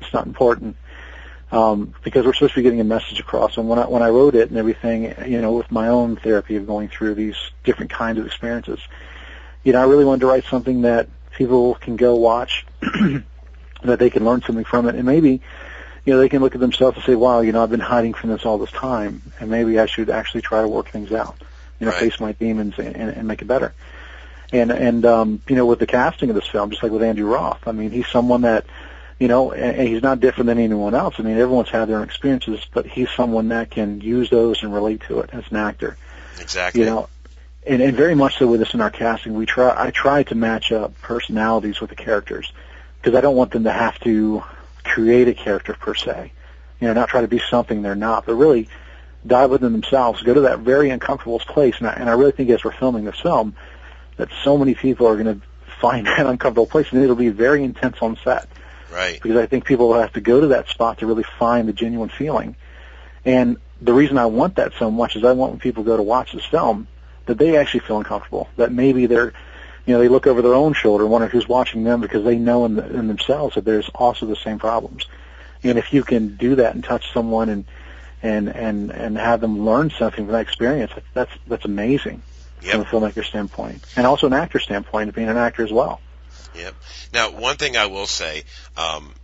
It's 0.00 0.12
not 0.12 0.26
important 0.26 0.76
um, 1.50 1.94
because 2.04 2.26
we're 2.26 2.34
supposed 2.34 2.54
to 2.54 2.60
be 2.60 2.62
getting 2.62 2.80
a 2.80 2.84
message 2.84 3.20
across. 3.20 3.56
And 3.56 3.68
when 3.68 3.78
I 3.78 3.86
when 3.86 4.02
I 4.02 4.08
wrote 4.08 4.34
it 4.34 4.50
and 4.50 4.58
everything, 4.58 5.14
you 5.26 5.40
know, 5.40 5.52
with 5.52 5.70
my 5.70 5.88
own 5.88 6.16
therapy 6.16 6.56
of 6.56 6.66
going 6.66 6.88
through 6.88 7.14
these 7.14 7.36
different 7.64 7.90
kinds 7.90 8.18
of 8.18 8.26
experiences, 8.26 8.80
you 9.64 9.72
know, 9.72 9.80
I 9.80 9.84
really 9.84 10.04
wanted 10.04 10.20
to 10.20 10.26
write 10.26 10.44
something 10.44 10.82
that 10.82 11.08
people 11.32 11.74
can 11.76 11.96
go 11.96 12.16
watch, 12.16 12.66
that 13.82 13.98
they 13.98 14.10
can 14.10 14.24
learn 14.24 14.42
something 14.42 14.64
from 14.64 14.88
it, 14.88 14.94
and 14.94 15.04
maybe, 15.04 15.40
you 16.08 16.14
know, 16.14 16.20
they 16.20 16.30
can 16.30 16.40
look 16.40 16.54
at 16.54 16.60
themselves 16.62 16.96
and 16.96 17.04
say, 17.04 17.14
"Wow, 17.14 17.40
you 17.40 17.52
know, 17.52 17.62
I've 17.62 17.68
been 17.68 17.80
hiding 17.80 18.14
from 18.14 18.30
this 18.30 18.46
all 18.46 18.56
this 18.56 18.72
time, 18.72 19.20
and 19.40 19.50
maybe 19.50 19.78
I 19.78 19.84
should 19.84 20.08
actually 20.08 20.40
try 20.40 20.62
to 20.62 20.68
work 20.68 20.88
things 20.88 21.12
out, 21.12 21.36
you 21.78 21.84
know, 21.84 21.92
Right. 21.92 22.00
face 22.00 22.18
my 22.18 22.32
demons 22.32 22.78
and, 22.78 22.96
and, 22.96 23.10
and 23.10 23.28
make 23.28 23.42
it 23.42 23.44
better." 23.44 23.74
And 24.50 24.72
and 24.72 25.04
um, 25.04 25.42
you 25.46 25.54
know, 25.54 25.66
with 25.66 25.80
the 25.80 25.86
casting 25.86 26.30
of 26.30 26.34
this 26.34 26.46
film, 26.46 26.70
just 26.70 26.82
like 26.82 26.92
with 26.92 27.02
Andrew 27.02 27.26
Roth, 27.30 27.68
I 27.68 27.72
mean, 27.72 27.90
he's 27.90 28.08
someone 28.08 28.40
that, 28.40 28.64
you 29.20 29.28
know, 29.28 29.52
and, 29.52 29.76
and 29.76 29.86
he's 29.86 30.02
not 30.02 30.20
different 30.20 30.46
than 30.46 30.58
anyone 30.58 30.94
else. 30.94 31.16
I 31.18 31.24
mean, 31.24 31.36
everyone's 31.36 31.68
had 31.68 31.90
their 31.90 31.98
own 31.98 32.04
experiences, 32.04 32.66
but 32.72 32.86
he's 32.86 33.10
someone 33.10 33.48
that 33.48 33.70
can 33.70 34.00
use 34.00 34.30
those 34.30 34.62
and 34.62 34.72
relate 34.72 35.02
to 35.08 35.20
it 35.20 35.28
as 35.34 35.44
an 35.50 35.56
actor 35.58 35.98
Exactly. 36.40 36.80
you 36.80 36.86
know, 36.86 37.10
and, 37.66 37.82
and 37.82 37.94
very 37.94 38.14
much 38.14 38.38
so 38.38 38.46
with 38.46 38.62
us 38.62 38.72
in 38.72 38.80
our 38.80 38.88
casting, 38.90 39.34
we 39.34 39.44
try. 39.44 39.74
I 39.76 39.90
try 39.90 40.22
to 40.22 40.34
match 40.34 40.72
up 40.72 40.98
personalities 41.02 41.82
with 41.82 41.90
the 41.90 41.96
characters 41.96 42.50
because 42.96 43.14
I 43.14 43.20
don't 43.20 43.36
want 43.36 43.50
them 43.50 43.64
to 43.64 43.72
have 43.72 43.98
to 44.00 44.42
create 44.98 45.28
a 45.28 45.34
character 45.34 45.74
per 45.74 45.94
se. 45.94 46.32
You 46.80 46.88
know, 46.88 46.94
not 46.94 47.08
try 47.08 47.20
to 47.20 47.28
be 47.28 47.40
something 47.50 47.82
they're 47.82 47.94
not, 47.94 48.26
but 48.26 48.34
really 48.34 48.68
dive 49.24 49.50
within 49.50 49.72
themselves, 49.72 50.22
go 50.22 50.34
to 50.34 50.40
that 50.42 50.60
very 50.60 50.90
uncomfortable 50.90 51.38
place. 51.38 51.76
And 51.78 51.86
I, 51.86 51.92
and 51.92 52.10
I 52.10 52.14
really 52.14 52.32
think 52.32 52.50
as 52.50 52.64
we're 52.64 52.72
filming 52.72 53.04
this 53.04 53.18
film, 53.20 53.54
that 54.16 54.28
so 54.42 54.58
many 54.58 54.74
people 54.74 55.06
are 55.06 55.14
going 55.14 55.40
to 55.40 55.46
find 55.80 56.06
that 56.08 56.26
uncomfortable 56.26 56.66
place, 56.66 56.86
and 56.90 57.02
it'll 57.02 57.14
be 57.14 57.28
very 57.28 57.62
intense 57.62 57.96
on 58.00 58.18
set 58.24 58.48
right. 58.92 59.20
because 59.22 59.36
I 59.36 59.46
think 59.46 59.64
people 59.64 59.88
will 59.88 60.00
have 60.00 60.12
to 60.14 60.20
go 60.20 60.40
to 60.40 60.48
that 60.48 60.68
spot 60.68 60.98
to 60.98 61.06
really 61.06 61.24
find 61.38 61.68
the 61.68 61.72
genuine 61.72 62.08
feeling. 62.08 62.56
And 63.24 63.58
the 63.80 63.92
reason 63.92 64.18
I 64.18 64.26
want 64.26 64.56
that 64.56 64.72
so 64.78 64.90
much 64.90 65.14
is 65.14 65.22
I 65.22 65.32
want 65.32 65.52
when 65.52 65.60
people 65.60 65.84
go 65.84 65.96
to 65.96 66.02
watch 66.02 66.32
this 66.32 66.44
film 66.44 66.88
that 67.26 67.38
they 67.38 67.56
actually 67.56 67.80
feel 67.80 67.98
uncomfortable. 67.98 68.48
That 68.56 68.72
maybe 68.72 69.06
they're, 69.06 69.32
you 69.88 69.94
know, 69.94 70.00
they 70.00 70.08
look 70.08 70.26
over 70.26 70.42
their 70.42 70.52
own 70.54 70.74
shoulder 70.74 71.04
and 71.04 71.10
wonder 71.10 71.28
who's 71.28 71.48
watching 71.48 71.82
them 71.82 72.02
because 72.02 72.22
they 72.22 72.36
know 72.36 72.66
in, 72.66 72.74
the, 72.74 72.84
in 72.94 73.08
themselves 73.08 73.54
that 73.54 73.64
there's 73.64 73.88
also 73.94 74.26
the 74.26 74.36
same 74.36 74.58
problems. 74.58 75.06
And 75.62 75.78
if 75.78 75.94
you 75.94 76.04
can 76.04 76.36
do 76.36 76.56
that 76.56 76.74
and 76.74 76.84
touch 76.84 77.10
someone 77.14 77.48
and 77.48 77.64
and 78.22 78.48
and 78.48 78.90
and 78.90 79.16
have 79.16 79.40
them 79.40 79.64
learn 79.64 79.90
something 79.90 80.26
from 80.26 80.32
that 80.32 80.42
experience, 80.42 80.92
that's 81.14 81.32
that's 81.46 81.64
amazing 81.64 82.20
from 82.60 82.80
a 82.80 82.84
Yep. 82.84 82.86
filmmaker 82.88 83.24
standpoint, 83.24 83.82
and 83.96 84.06
also 84.06 84.26
an 84.26 84.34
actor 84.34 84.58
standpoint, 84.58 85.14
being 85.14 85.28
an 85.28 85.38
actor 85.38 85.64
as 85.64 85.72
well. 85.72 86.00
Yep. 86.54 86.74
Now, 87.14 87.30
one 87.30 87.56
thing 87.56 87.76
I 87.76 87.86
will 87.86 88.06
say, 88.06 88.44
um, 88.76 89.14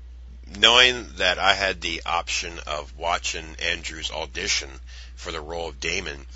knowing 0.59 1.07
that 1.17 1.39
I 1.39 1.53
had 1.53 1.83
the 1.83 2.03
option 2.07 2.59
of 2.67 2.97
watching 2.97 3.45
Andrew's 3.63 4.11
audition 4.11 4.71
for 5.15 5.31
the 5.31 5.41
role 5.41 5.69
of 5.69 5.81
Damon, 5.81 6.27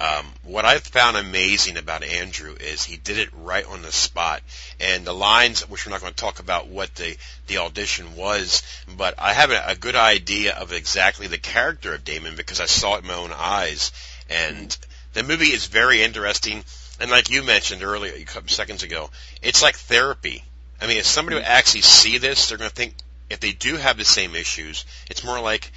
um, 0.00 0.26
what 0.44 0.64
I 0.64 0.78
found 0.78 1.16
amazing 1.16 1.76
about 1.76 2.04
Andrew 2.04 2.54
is 2.54 2.84
he 2.84 2.96
did 2.96 3.18
it 3.18 3.30
right 3.32 3.66
on 3.66 3.82
the 3.82 3.90
spot, 3.90 4.42
and 4.78 5.04
the 5.04 5.12
lines, 5.12 5.68
which 5.68 5.84
we're 5.84 5.90
not 5.90 6.00
going 6.00 6.12
to 6.12 6.20
talk 6.20 6.38
about 6.38 6.68
what 6.68 6.94
the 6.94 7.16
the 7.48 7.58
audition 7.58 8.14
was, 8.14 8.62
but 8.96 9.14
I 9.18 9.32
have 9.32 9.50
a, 9.50 9.74
good 9.74 9.96
idea 9.96 10.54
of 10.54 10.72
exactly 10.72 11.26
the 11.26 11.38
character 11.38 11.94
of 11.94 12.04
Damon 12.04 12.36
because 12.36 12.60
I 12.60 12.66
saw 12.66 12.94
it 12.94 13.02
in 13.02 13.08
my 13.08 13.14
own 13.14 13.32
eyes, 13.32 13.90
and 14.30 14.76
the 15.14 15.24
movie 15.24 15.52
is 15.52 15.66
very 15.66 16.02
interesting. 16.02 16.64
And 17.00 17.10
like 17.10 17.30
you 17.30 17.42
mentioned 17.42 17.82
earlier, 17.82 18.14
a 18.14 18.24
couple 18.24 18.50
seconds 18.50 18.84
ago, 18.84 19.10
it's 19.42 19.62
like 19.62 19.76
therapy. 19.76 20.44
I 20.80 20.86
mean, 20.86 20.98
if 20.98 21.06
somebody 21.06 21.36
would 21.36 21.44
actually 21.44 21.80
see 21.80 22.18
this, 22.18 22.48
they're 22.48 22.58
going 22.58 22.70
to 22.70 22.76
think 22.76 22.94
if 23.30 23.40
they 23.40 23.52
do 23.52 23.76
have 23.76 23.96
the 23.96 24.04
same 24.04 24.36
issues, 24.36 24.84
it's 25.10 25.24
more 25.24 25.40
like 25.40 25.72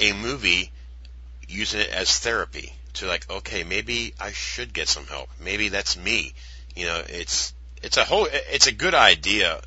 a 0.00 0.14
movie 0.14 0.70
using 1.46 1.80
it 1.80 1.90
as 1.90 2.18
therapy 2.18 2.72
to 2.96 3.06
like, 3.06 3.28
okay, 3.30 3.64
maybe 3.64 4.14
I 4.20 4.32
should 4.32 4.72
get 4.72 4.88
some 4.88 5.06
help. 5.06 5.28
Maybe 5.42 5.68
that's 5.68 5.96
me. 5.96 6.32
You 6.74 6.86
know, 6.86 7.02
it's 7.06 7.52
it's 7.82 7.96
a 7.96 8.04
whole 8.04 8.26
it's 8.30 8.66
a 8.66 8.72
good 8.72 8.94
idea, 8.94 9.60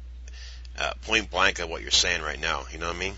uh, 0.78 0.94
point 1.06 1.32
blank 1.32 1.60
of 1.60 1.70
what 1.70 1.82
you're 1.82 1.92
saying 1.92 2.22
right 2.22 2.40
now. 2.40 2.64
You 2.72 2.80
know 2.80 2.88
what 2.88 2.96
I 2.96 3.00
mean? 3.00 3.14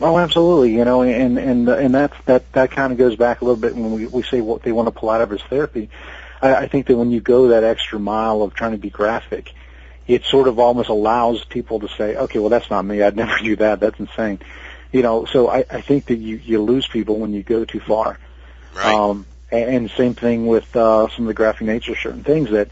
Oh, 0.00 0.18
absolutely. 0.18 0.74
You 0.74 0.84
know, 0.84 1.02
and 1.02 1.38
and 1.38 1.68
and 1.68 1.94
that's 1.94 2.16
that 2.24 2.50
that 2.52 2.70
kind 2.70 2.92
of 2.92 2.98
goes 2.98 3.16
back 3.16 3.40
a 3.42 3.44
little 3.44 3.60
bit 3.60 3.74
when 3.74 3.92
we 3.92 4.06
we 4.06 4.22
say 4.22 4.40
what 4.40 4.62
they 4.62 4.72
want 4.72 4.86
to 4.86 4.92
pull 4.92 5.10
out 5.10 5.20
of 5.20 5.30
his 5.30 5.42
therapy. 5.42 5.90
I, 6.40 6.54
I 6.54 6.68
think 6.68 6.86
that 6.86 6.96
when 6.96 7.10
you 7.10 7.20
go 7.20 7.48
that 7.48 7.64
extra 7.64 7.98
mile 7.98 8.42
of 8.42 8.54
trying 8.54 8.72
to 8.72 8.78
be 8.78 8.90
graphic, 8.90 9.52
it 10.06 10.24
sort 10.24 10.48
of 10.48 10.58
almost 10.58 10.88
allows 10.88 11.44
people 11.44 11.80
to 11.80 11.88
say, 11.88 12.16
okay, 12.16 12.38
well, 12.38 12.48
that's 12.48 12.70
not 12.70 12.84
me. 12.84 13.02
I'd 13.02 13.16
never 13.22 13.38
do 13.38 13.56
that. 13.56 13.80
That's 13.80 13.98
insane. 13.98 14.40
You 14.92 15.02
know, 15.02 15.24
so 15.26 15.48
I, 15.48 15.64
I 15.70 15.80
think 15.82 16.06
that 16.06 16.16
you 16.16 16.36
you 16.36 16.62
lose 16.62 16.86
people 16.86 17.18
when 17.18 17.34
you 17.34 17.42
go 17.42 17.64
too 17.64 17.80
far. 17.80 18.18
Right. 18.76 18.94
Um, 18.94 19.26
and, 19.50 19.74
and 19.74 19.90
same 19.90 20.14
thing 20.14 20.46
with 20.46 20.74
uh, 20.76 21.08
some 21.08 21.24
of 21.24 21.28
the 21.28 21.34
graphic 21.34 21.66
nature 21.66 21.92
of 21.92 21.98
certain 21.98 22.24
things 22.24 22.50
that, 22.50 22.68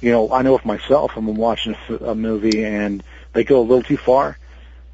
you 0.00 0.12
know, 0.12 0.30
I 0.30 0.42
know 0.42 0.54
of 0.54 0.64
myself. 0.64 1.12
I'm 1.16 1.34
watching 1.34 1.74
a, 1.74 1.94
f- 1.94 2.00
a 2.02 2.14
movie 2.14 2.64
and 2.64 3.02
they 3.32 3.44
go 3.44 3.60
a 3.60 3.62
little 3.62 3.82
too 3.82 3.96
far. 3.96 4.38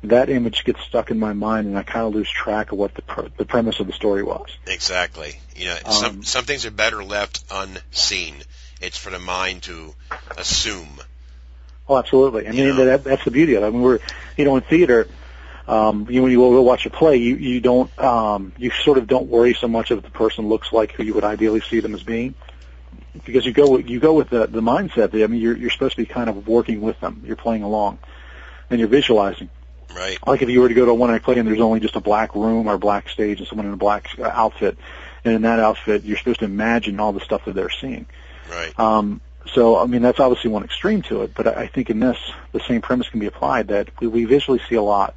That 0.05 0.29
image 0.31 0.65
gets 0.65 0.81
stuck 0.83 1.13
in 1.13 1.19
my 1.21 1.33
mind, 1.33 1.69
and 1.69 1.79
I 1.79 1.85
kind 1.85 2.07
of 2.07 2.13
lose 2.13 2.29
track 2.29 2.73
of 2.73 2.79
what 2.79 2.93
the 2.95 3.03
pr- 3.03 3.29
the 3.37 3.45
premise 3.45 3.79
of 3.79 3.87
the 3.87 3.93
story 3.93 4.25
was. 4.25 4.49
Exactly. 4.67 5.39
You 5.55 5.67
know, 5.67 5.77
some 5.91 6.05
Um, 6.17 6.23
some 6.25 6.45
things 6.45 6.67
are 6.67 6.73
better 6.73 7.05
left 7.05 7.45
unseen. 7.53 8.35
It's 8.81 8.99
for 8.99 9.11
the 9.11 9.21
mind 9.21 9.63
to 9.65 9.95
assume. 10.37 10.99
Oh, 11.89 11.99
absolutely. 11.99 12.49
I 12.49 12.51
mean, 12.51 12.77
that, 12.77 13.05
that's 13.05 13.25
the 13.25 13.31
beauty 13.31 13.55
of 13.55 13.63
it. 13.63 13.67
I 13.67 13.71
mean, 13.71 13.83
we're, 13.83 14.01
you 14.37 14.45
know, 14.45 14.57
in 14.57 14.63
theater, 14.63 15.07
um, 15.67 16.07
you, 16.11 16.23
when 16.23 16.33
you 16.33 16.39
go 16.39 16.63
watch 16.63 16.87
a 16.87 16.91
play, 16.91 17.17
you, 17.17 17.37
you 17.37 17.61
don't, 17.61 17.97
um, 17.99 18.53
you 18.59 18.71
sort 18.71 18.99
of 18.99 19.07
don't 19.07 19.29
worry 19.29 19.55
so 19.55 19.69
much 19.69 19.91
if 19.91 20.03
the 20.03 20.11
person 20.11 20.49
looks 20.49 20.73
like 20.73 20.93
who 20.93 21.03
you 21.03 21.15
would 21.15 21.25
ideally 21.25 21.61
see 21.61 21.81
them 21.81 21.95
as 21.95 22.03
being. 22.03 22.35
Because 23.25 23.45
you 23.45 23.53
go, 23.53 23.79
you 23.79 24.01
go 24.01 24.15
with 24.15 24.31
the, 24.31 24.47
the 24.47 24.63
mindset 24.63 25.11
that, 25.11 25.23
I 25.23 25.27
mean, 25.27 25.41
you're, 25.41 25.57
you're 25.57 25.71
supposed 25.71 25.97
to 25.97 26.03
be 26.03 26.07
kind 26.07 26.31
of 26.31 26.49
working 26.49 26.81
with 26.81 26.99
them. 27.01 27.23
You're 27.27 27.37
playing 27.37 27.63
along. 27.63 27.99
And 28.71 28.79
you're 28.81 28.89
visualizing. 28.89 29.51
Right. 29.95 30.19
Like 30.27 30.41
if 30.41 30.49
you 30.49 30.61
were 30.61 30.69
to 30.69 30.75
go 30.75 30.87
to 30.87 30.93
a 30.93 30.95
one-night 30.95 31.23
play 31.23 31.37
and 31.37 31.47
there's 31.47 31.61
only 31.61 31.81
just 31.81 31.97
a 31.97 32.01
black 32.01 32.35
room 32.35 32.69
or 32.69 32.75
a 32.75 32.79
black 32.79 33.11
stage 33.11 33.39
and 33.39 33.47
someone 33.47 33.67
in 33.67 33.75
a 33.75 33.77
black 33.77 34.09
uh, 34.19 34.23
outfit, 34.23 34.79
and 35.25 35.35
in 35.35 35.43
that 35.43 35.61
outfit, 35.61 36.05
you're 36.05 36.17
supposed 36.17 36.41
to 36.41 36.47
imagine 36.47 36.99
all 36.99 37.13
the 37.13 37.21
stuff 37.21 37.45
that 37.45 37.55
they're 37.55 37.69
seeing. 37.69 38.07
Right. 38.51 38.79
Um, 38.81 39.21
so, 39.55 39.77
I 39.77 39.87
mean, 39.87 40.01
that's 40.01 40.19
obviously 40.19 40.51
one 40.51 40.65
extreme 40.65 41.03
to 41.03 41.23
it, 41.23 41.35
but 41.35 41.47
I 41.47 41.63
I 41.63 41.67
think 41.67 41.91
in 41.91 42.01
this, 42.01 42.17
the 42.53 42.61
same 42.61 42.81
premise 42.81 43.09
can 43.11 43.21
be 43.21 43.27
applied 43.27 43.69
that 43.69 43.89
we, 44.01 44.07
we 44.07 44.25
visually 44.25 44.61
see 44.69 44.77
a 44.77 44.83
lot. 44.83 45.15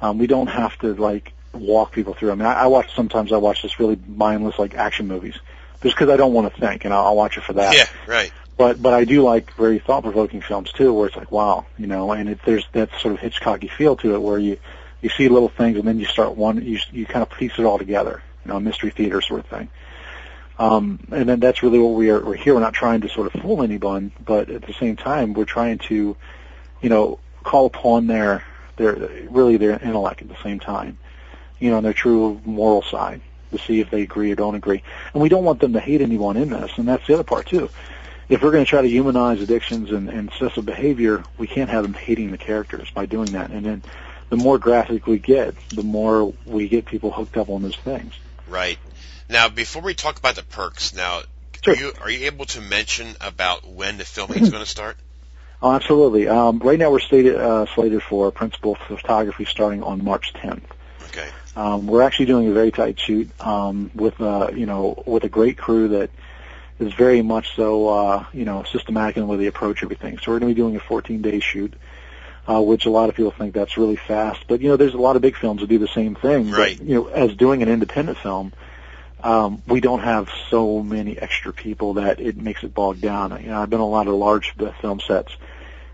Um, 0.00 0.18
we 0.18 0.26
don't 0.26 0.48
have 0.48 0.78
to, 0.78 0.94
like, 0.94 1.32
walk 1.52 1.92
people 1.92 2.14
through. 2.14 2.32
I 2.32 2.34
mean, 2.34 2.46
I, 2.46 2.52
I 2.52 2.66
watch, 2.66 2.94
sometimes 2.94 3.32
I 3.32 3.38
watch 3.38 3.62
just 3.62 3.78
really 3.78 3.98
mindless, 4.06 4.58
like, 4.58 4.74
action 4.74 5.06
movies 5.06 5.38
just 5.82 5.96
because 5.96 6.08
I 6.12 6.16
don't 6.16 6.32
want 6.32 6.52
to 6.52 6.60
think, 6.60 6.84
and 6.84 6.92
I'll, 6.92 7.06
I'll 7.06 7.16
watch 7.16 7.36
it 7.36 7.44
for 7.44 7.54
that. 7.54 7.74
Yeah, 7.74 7.86
right. 8.06 8.32
But 8.56 8.80
but 8.80 8.94
I 8.94 9.04
do 9.04 9.22
like 9.22 9.52
very 9.54 9.78
thought 9.78 10.02
provoking 10.02 10.40
films 10.40 10.72
too, 10.72 10.92
where 10.92 11.06
it's 11.06 11.16
like 11.16 11.30
wow, 11.30 11.66
you 11.78 11.86
know, 11.86 12.12
and 12.12 12.30
it, 12.30 12.40
there's 12.44 12.66
that 12.72 12.90
sort 13.00 13.14
of 13.14 13.20
Hitchcocky 13.20 13.70
feel 13.70 13.96
to 13.96 14.14
it, 14.14 14.22
where 14.22 14.38
you 14.38 14.58
you 15.02 15.10
see 15.10 15.28
little 15.28 15.50
things 15.50 15.76
and 15.76 15.86
then 15.86 16.00
you 16.00 16.06
start 16.06 16.36
one 16.36 16.64
you 16.64 16.78
you 16.90 17.04
kind 17.04 17.22
of 17.22 17.30
piece 17.30 17.52
it 17.58 17.64
all 17.64 17.78
together, 17.78 18.22
you 18.44 18.50
know, 18.50 18.58
mystery 18.58 18.90
theater 18.90 19.20
sort 19.20 19.40
of 19.40 19.46
thing. 19.46 19.68
Um, 20.58 21.00
and 21.12 21.28
then 21.28 21.38
that's 21.38 21.62
really 21.62 21.78
what 21.78 21.90
we 21.90 22.08
are. 22.08 22.24
We're 22.24 22.34
here. 22.34 22.54
We're 22.54 22.60
not 22.60 22.72
trying 22.72 23.02
to 23.02 23.10
sort 23.10 23.32
of 23.32 23.42
fool 23.42 23.62
anyone, 23.62 24.10
but 24.24 24.48
at 24.48 24.62
the 24.62 24.72
same 24.72 24.96
time, 24.96 25.34
we're 25.34 25.44
trying 25.44 25.76
to, 25.90 26.16
you 26.80 26.88
know, 26.88 27.18
call 27.44 27.66
upon 27.66 28.06
their 28.06 28.42
their 28.76 28.94
really 29.30 29.56
their 29.56 29.72
intellect 29.72 30.22
at 30.22 30.28
the 30.28 30.36
same 30.42 30.60
time, 30.60 30.98
you 31.58 31.70
know, 31.70 31.78
and 31.78 31.86
their 31.86 31.92
true 31.92 32.40
moral 32.44 32.82
side 32.82 33.20
to 33.52 33.58
see 33.58 33.80
if 33.80 33.90
they 33.90 34.02
agree 34.02 34.32
or 34.32 34.34
don't 34.34 34.54
agree. 34.54 34.82
And 35.12 35.22
we 35.22 35.28
don't 35.28 35.44
want 35.44 35.60
them 35.60 35.72
to 35.74 35.80
hate 35.80 36.00
anyone 36.00 36.36
in 36.36 36.50
this, 36.50 36.72
and 36.76 36.86
that's 36.88 37.06
the 37.06 37.14
other 37.14 37.24
part 37.24 37.46
too. 37.46 37.70
If 38.28 38.42
we're 38.42 38.50
going 38.50 38.64
to 38.64 38.68
try 38.68 38.82
to 38.82 38.88
humanize 38.88 39.40
addictions 39.40 39.92
and, 39.92 40.08
and 40.08 40.28
obsessive 40.28 40.66
behavior, 40.66 41.22
we 41.38 41.46
can't 41.46 41.70
have 41.70 41.84
them 41.84 41.94
hating 41.94 42.32
the 42.32 42.38
characters 42.38 42.90
by 42.90 43.06
doing 43.06 43.32
that. 43.32 43.50
And 43.50 43.64
then 43.64 43.82
the 44.30 44.36
more 44.36 44.58
graphic 44.58 45.06
we 45.06 45.18
get, 45.18 45.54
the 45.68 45.84
more 45.84 46.34
we 46.44 46.68
get 46.68 46.86
people 46.86 47.12
hooked 47.12 47.36
up 47.36 47.48
on 47.48 47.62
those 47.62 47.76
things. 47.76 48.14
Right. 48.48 48.78
Now, 49.28 49.48
before 49.48 49.82
we 49.82 49.94
talk 49.94 50.18
about 50.18 50.34
the 50.34 50.42
perks, 50.42 50.94
now 50.94 51.22
Sure. 51.62 51.74
are 51.74 51.76
you 51.78 51.92
are 52.02 52.10
you 52.10 52.26
able 52.26 52.44
to 52.46 52.60
mention 52.60 53.14
about 53.20 53.66
when 53.66 53.98
the 53.98 54.04
filming 54.04 54.42
is 54.42 54.50
going 54.50 54.62
to 54.62 54.70
start? 54.70 54.96
Oh, 55.66 55.72
absolutely. 55.72 56.28
Um, 56.28 56.60
right 56.60 56.78
now 56.78 56.92
we're 56.92 57.00
stated, 57.00 57.34
uh, 57.34 57.66
slated 57.74 58.00
for 58.00 58.30
principal 58.30 58.76
photography 58.76 59.44
starting 59.46 59.82
on 59.82 60.04
March 60.04 60.32
10th. 60.34 60.62
Okay. 61.08 61.28
Um, 61.56 61.88
we're 61.88 62.02
actually 62.02 62.26
doing 62.26 62.46
a 62.46 62.52
very 62.52 62.70
tight 62.70 63.00
shoot 63.00 63.28
um, 63.44 63.90
with, 63.92 64.20
uh, 64.20 64.50
you 64.54 64.64
know, 64.64 65.02
with 65.06 65.24
a 65.24 65.28
great 65.28 65.58
crew 65.58 65.88
that 65.88 66.10
is 66.78 66.94
very 66.94 67.20
much 67.20 67.56
so, 67.56 67.88
uh, 67.88 68.26
you 68.32 68.44
know, 68.44 68.62
systematic 68.70 69.16
in 69.16 69.22
the 69.22 69.26
way 69.26 69.38
they 69.38 69.46
approach 69.46 69.82
everything. 69.82 70.18
So 70.18 70.30
we're 70.30 70.38
going 70.38 70.50
to 70.50 70.54
be 70.54 70.60
doing 70.60 70.76
a 70.76 70.78
14-day 70.78 71.40
shoot, 71.40 71.74
uh, 72.48 72.62
which 72.62 72.86
a 72.86 72.90
lot 72.90 73.08
of 73.08 73.16
people 73.16 73.32
think 73.32 73.52
that's 73.52 73.76
really 73.76 73.96
fast. 73.96 74.44
But 74.46 74.60
you 74.60 74.68
know, 74.68 74.76
there's 74.76 74.94
a 74.94 74.98
lot 74.98 75.16
of 75.16 75.22
big 75.22 75.36
films 75.36 75.62
that 75.62 75.66
do 75.66 75.80
the 75.80 75.88
same 75.88 76.14
thing. 76.14 76.52
Right. 76.52 76.78
But, 76.78 76.86
you 76.86 76.94
know, 76.94 77.06
as 77.08 77.34
doing 77.34 77.64
an 77.64 77.68
independent 77.68 78.18
film, 78.18 78.52
um, 79.24 79.62
we 79.66 79.80
don't 79.80 80.00
have 80.00 80.28
so 80.48 80.80
many 80.80 81.18
extra 81.18 81.52
people 81.52 81.94
that 81.94 82.20
it 82.20 82.36
makes 82.36 82.62
it 82.62 82.72
bogged 82.72 83.00
down. 83.00 83.36
You 83.42 83.48
know, 83.48 83.60
I've 83.60 83.70
been 83.70 83.80
on 83.80 83.86
a 83.86 83.90
lot 83.90 84.06
of 84.06 84.14
large 84.14 84.54
film 84.80 85.00
sets, 85.00 85.34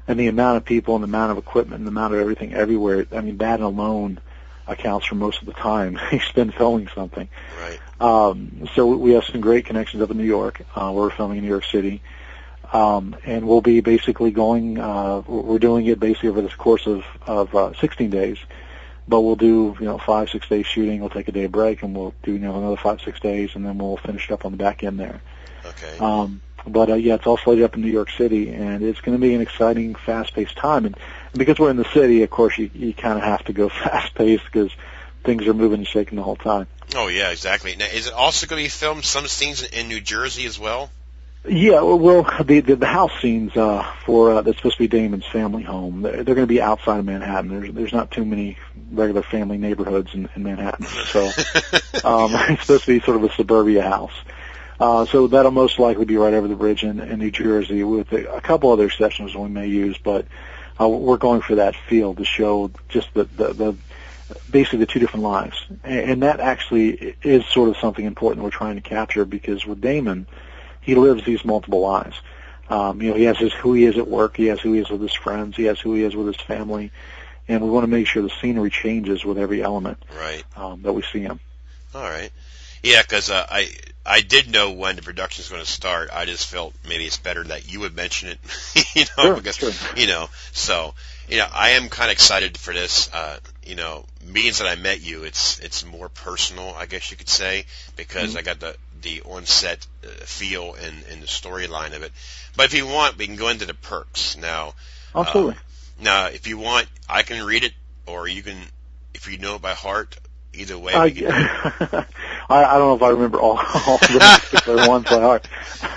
and 0.09 0.19
the 0.19 0.29
amount 0.29 0.57
of 0.57 0.65
people 0.65 0.95
and 0.95 1.03
the 1.03 1.09
amount 1.09 1.33
of 1.33 1.39
equipment 1.39 1.79
and 1.79 1.87
the 1.87 1.91
amount 1.91 2.15
of 2.15 2.21
everything 2.21 2.55
everywhere. 2.55 3.07
I 3.13 3.21
mean, 3.21 3.39
that 3.39 3.61
alone 3.61 4.21
accounts 4.67 5.07
for 5.07 5.15
most 5.15 5.41
of 5.41 5.47
the 5.47 5.53
time 5.53 5.99
you 6.13 6.21
spend 6.21 6.55
filming 6.55 6.89
something. 6.95 7.29
Right. 7.61 7.81
Um, 8.01 8.69
so 8.75 8.87
we 8.87 9.13
have 9.13 9.25
some 9.25 9.41
great 9.41 9.67
connections 9.67 10.03
up 10.03 10.11
in 10.11 10.17
New 10.17 10.25
York. 10.25 10.63
Uh, 10.75 10.93
we're 10.95 11.11
filming 11.11 11.39
in 11.39 11.45
New 11.45 11.51
York 11.51 11.65
City. 11.65 12.03
Um, 12.73 13.17
and 13.25 13.47
we'll 13.47 13.61
be 13.61 13.81
basically 13.81 14.31
going, 14.31 14.79
uh, 14.79 15.21
we're 15.27 15.59
doing 15.59 15.87
it 15.87 16.01
basically 16.01 16.31
over 16.31 16.41
this 16.41 16.55
course 16.55 16.87
of, 16.87 17.05
of, 17.27 17.55
uh, 17.55 17.75
16 17.75 18.09
days. 18.09 18.39
But 19.07 19.21
we'll 19.21 19.37
do, 19.37 19.77
you 19.79 19.85
know, 19.85 19.99
five, 19.99 20.31
six 20.31 20.49
days 20.49 20.65
shooting. 20.67 21.01
We'll 21.01 21.11
take 21.11 21.29
a 21.29 21.33
day 21.33 21.47
break 21.49 21.83
and 21.83 21.95
we'll 21.95 22.15
do, 22.23 22.33
you 22.33 22.39
know, 22.39 22.57
another 22.57 22.77
five, 22.77 23.01
six 23.03 23.21
days 23.21 23.51
and 23.55 23.67
then 23.67 23.77
we'll 23.77 23.99
finish 23.99 24.31
it 24.31 24.33
up 24.33 24.47
on 24.47 24.53
the 24.53 24.59
back 24.59 24.83
end 24.83 24.99
there. 24.99 25.21
Okay. 25.65 25.99
Um, 25.99 26.41
but 26.67 26.91
uh, 26.91 26.95
yeah, 26.95 27.15
it's 27.15 27.27
all 27.27 27.37
slated 27.37 27.65
up 27.65 27.75
in 27.75 27.83
New 27.83 27.91
York 27.91 28.11
City, 28.11 28.51
and 28.51 28.83
it's 28.83 29.01
going 29.01 29.17
to 29.17 29.21
be 29.21 29.35
an 29.35 29.41
exciting, 29.41 29.95
fast-paced 29.95 30.57
time. 30.57 30.87
And, 30.87 30.97
and 31.33 31.39
because 31.39 31.59
we're 31.59 31.71
in 31.71 31.77
the 31.77 31.91
city, 31.93 32.23
of 32.23 32.31
course, 32.31 32.59
you 32.59 32.71
you 32.75 32.95
kind 32.95 33.19
of 33.19 33.25
have 33.25 33.45
to 33.45 33.53
go 33.53 33.69
fast-paced 33.85 34.45
because 34.45 34.71
things 35.25 35.47
are 35.47 35.55
moving 35.55 35.79
and 35.79 35.87
shaking 35.87 36.17
the 36.17 36.23
whole 36.23 36.37
time. 36.37 36.67
oh 36.95 37.09
yeah, 37.09 37.31
exactly. 37.31 37.77
Now, 37.77 37.87
is 37.87 38.07
it 38.07 38.13
also 38.13 38.47
going 38.47 38.61
to 38.61 38.65
be 38.65 38.71
filmed 38.71 39.05
some 39.05 39.27
scenes 39.27 39.63
in 39.63 39.89
New 39.89 40.01
Jersey 40.01 40.47
as 40.47 40.59
well? 40.59 40.91
Yeah, 41.45 41.81
well, 41.81 41.99
well 41.99 42.23
the, 42.45 42.61
the 42.61 42.77
the 42.77 42.87
house 42.87 43.11
scenes 43.21 43.57
uh, 43.57 43.85
for 44.05 44.33
uh, 44.33 44.43
that's 44.43 44.59
supposed 44.59 44.77
to 44.77 44.83
be 44.83 44.89
Damon's 44.89 45.27
family 45.27 45.65
home. 45.65 46.03
They're, 46.03 46.23
they're 46.23 46.37
going 46.37 46.47
to 46.47 46.53
be 46.53 46.61
outside 46.63 47.01
of 47.01 47.05
Manhattan. 47.05 47.51
There's 47.51 47.75
there's 47.75 47.93
not 47.93 48.13
too 48.13 48.25
many 48.25 48.59
regular 48.93 49.23
family 49.23 49.59
neighborhoods 49.59 50.15
in, 50.15 50.29
in 50.37 50.45
Manhattan, 50.45 50.87
so 50.87 51.25
um, 52.05 52.31
it's 52.49 52.63
supposed 52.63 52.85
to 52.85 52.99
be 52.99 53.05
sort 53.05 53.17
of 53.17 53.25
a 53.25 53.33
suburbia 53.33 53.83
house. 53.83 54.13
Uh, 54.83 55.07
so 55.07 55.29
that'll 55.29 55.53
most 55.53 55.79
likely 55.79 56.05
be 56.05 56.17
right 56.17 56.35
over 56.35 56.49
the 56.49 56.57
bridge 56.57 56.83
in, 56.83 56.99
in 56.99 57.21
New 57.21 57.31
Jersey 57.31 57.85
with 57.85 58.11
a, 58.11 58.35
a 58.35 58.41
couple 58.41 58.73
other 58.73 58.91
sessions 58.91 59.33
we 59.33 59.49
may 59.49 59.69
use, 59.69 59.97
but 59.97 60.27
uh, 60.81 60.89
we're 60.89 61.19
going 61.19 61.41
for 61.41 61.55
that 61.55 61.77
feel 61.89 62.15
to 62.15 62.25
show 62.25 62.69
just 62.89 63.15
the, 63.15 63.23
the, 63.23 63.53
the 63.53 63.77
basically 64.51 64.81
the 64.81 64.87
two 64.87 64.99
different 64.99 65.23
lives. 65.23 65.65
And, 65.85 66.11
and 66.11 66.23
that 66.25 66.41
actually 66.41 67.15
is 67.23 67.47
sort 67.47 67.69
of 67.69 67.77
something 67.77 68.05
important 68.05 68.43
we're 68.43 68.51
trying 68.51 68.75
to 68.75 68.81
capture 68.81 69.25
because 69.25 69.65
with 69.65 69.81
Damon, 69.81 70.27
he 70.81 70.97
lives 70.97 71.25
these 71.25 71.45
multiple 71.45 71.81
lives. 71.81 72.17
Um, 72.69 73.01
you 73.01 73.11
know, 73.11 73.17
he 73.17 73.23
has 73.23 73.39
his 73.39 73.53
who 73.53 73.75
he 73.75 73.85
is 73.85 73.97
at 73.97 74.09
work, 74.09 74.37
he 74.37 74.47
has 74.47 74.59
who 74.59 74.73
he 74.73 74.81
is 74.81 74.91
with 74.91 75.01
his 75.01 75.15
friends, 75.15 75.55
he 75.55 75.67
has 75.67 75.79
who 75.79 75.95
he 75.95 76.03
is 76.03 76.17
with 76.17 76.27
his 76.27 76.41
family, 76.41 76.91
and 77.47 77.63
we 77.63 77.71
want 77.71 77.85
to 77.85 77.89
make 77.89 78.09
sure 78.09 78.21
the 78.21 78.33
scenery 78.41 78.71
changes 78.71 79.25
with 79.25 79.39
every 79.39 79.63
element 79.63 80.03
Right. 80.19 80.43
um, 80.57 80.83
that 80.83 80.93
we 80.93 81.03
see 81.03 81.21
him. 81.21 81.39
All 81.95 82.03
right. 82.03 82.33
Yeah, 82.83 83.03
because 83.03 83.31
uh, 83.31 83.47
I 83.49 83.69
I 84.05 84.21
did 84.21 84.51
know 84.51 84.73
when 84.73 84.97
the 84.97 85.03
production 85.03 85.43
is 85.43 85.49
going 85.49 85.63
to 85.63 85.71
start. 85.71 86.11
I 86.13 86.25
just 86.25 86.47
felt 86.49 86.75
maybe 86.89 87.05
it's 87.07 87.19
better 87.19 87.45
that 87.45 87.71
you 87.73 87.81
would 87.81 87.95
mention 87.95 88.31
it, 88.31 88.39
you 88.95 89.05
know, 89.17 89.25
Sure, 89.25 89.37
because 89.37 89.57
sure. 89.57 89.73
you 89.97 90.07
know. 90.07 90.29
So 90.53 90.95
you 91.29 91.39
know, 91.39 91.47
I 91.53 91.71
am 91.71 91.89
kind 91.89 92.11
of 92.11 92.13
excited 92.13 92.59
for 92.59 92.75
this. 92.75 93.09
Uh, 93.13 93.39
you 93.65 93.75
know, 93.77 94.05
means 94.25 94.59
that 94.59 94.67
I 94.67 94.75
met 94.77 95.01
you. 95.01 95.25
It's 95.25 95.59
it's 95.61 95.85
more 95.85 96.09
personal, 96.09 96.75
I 96.77 96.87
guess 96.87 97.11
you 97.11 97.17
could 97.17 97.29
say, 97.29 97.65
because 97.97 98.31
Mm-hmm. 98.31 98.39
I 98.39 98.43
got 98.43 98.61
the 98.61 98.77
the 99.03 99.23
onset 99.23 99.87
uh, 100.05 100.09
feel 100.25 100.75
and 100.75 101.05
and 101.11 101.23
the 101.23 101.27
storyline 101.27 101.95
of 101.95 102.03
it. 102.03 102.13
But 102.57 102.67
if 102.67 102.75
you 102.75 102.87
want, 102.87 103.19
we 103.19 103.27
can 103.27 103.37
go 103.37 103.49
into 103.49 103.67
the 103.67 103.75
perks 103.75 104.37
now. 104.37 104.75
Absolutely. 105.15 105.55
Um, 105.55 105.61
now, 106.01 106.27
if 106.27 106.47
you 106.47 106.59
want, 106.59 106.89
I 107.09 107.23
can 107.23 107.45
read 107.45 107.65
it, 107.65 107.73
or 108.07 108.27
you 108.27 108.43
can, 108.43 108.59
if 109.15 109.31
you 109.31 109.39
know 109.39 109.57
it 109.57 109.63
by 109.63 109.75
heart. 109.75 110.17
Either 110.55 110.79
way, 110.79 110.93
I, 110.93 111.05
we 111.05 111.13
can. 111.13 111.33
I, 112.49 112.65
I 112.65 112.79
don't 112.79 112.89
know 112.89 112.97
if 112.97 113.03
I 113.03 113.11
remember 113.11 113.41
all, 113.41 113.59
all 113.87 113.99
the 113.99 114.41
particular 114.51 114.89
ones 114.89 115.05
by 115.05 115.21
heart. 115.21 115.49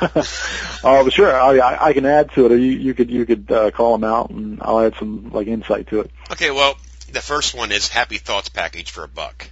uh, 0.01 1.03
but 1.03 1.13
sure, 1.13 1.33
I, 1.33 1.87
I 1.87 1.93
can 1.93 2.05
add 2.05 2.31
to 2.33 2.45
it. 2.45 2.51
Or 2.51 2.57
you, 2.57 2.71
you 2.71 2.93
could 2.93 3.09
you 3.09 3.25
could 3.25 3.51
uh, 3.51 3.71
call 3.71 3.97
them 3.97 4.03
out, 4.03 4.29
and 4.29 4.59
I'll 4.61 4.79
add 4.79 4.95
some 4.97 5.31
like 5.31 5.47
insight 5.47 5.87
to 5.87 6.01
it. 6.01 6.11
Okay, 6.31 6.51
well, 6.51 6.75
the 7.11 7.21
first 7.21 7.55
one 7.55 7.71
is 7.71 7.87
Happy 7.87 8.17
Thoughts 8.17 8.49
package 8.49 8.91
for 8.91 9.03
a 9.03 9.07
buck, 9.07 9.49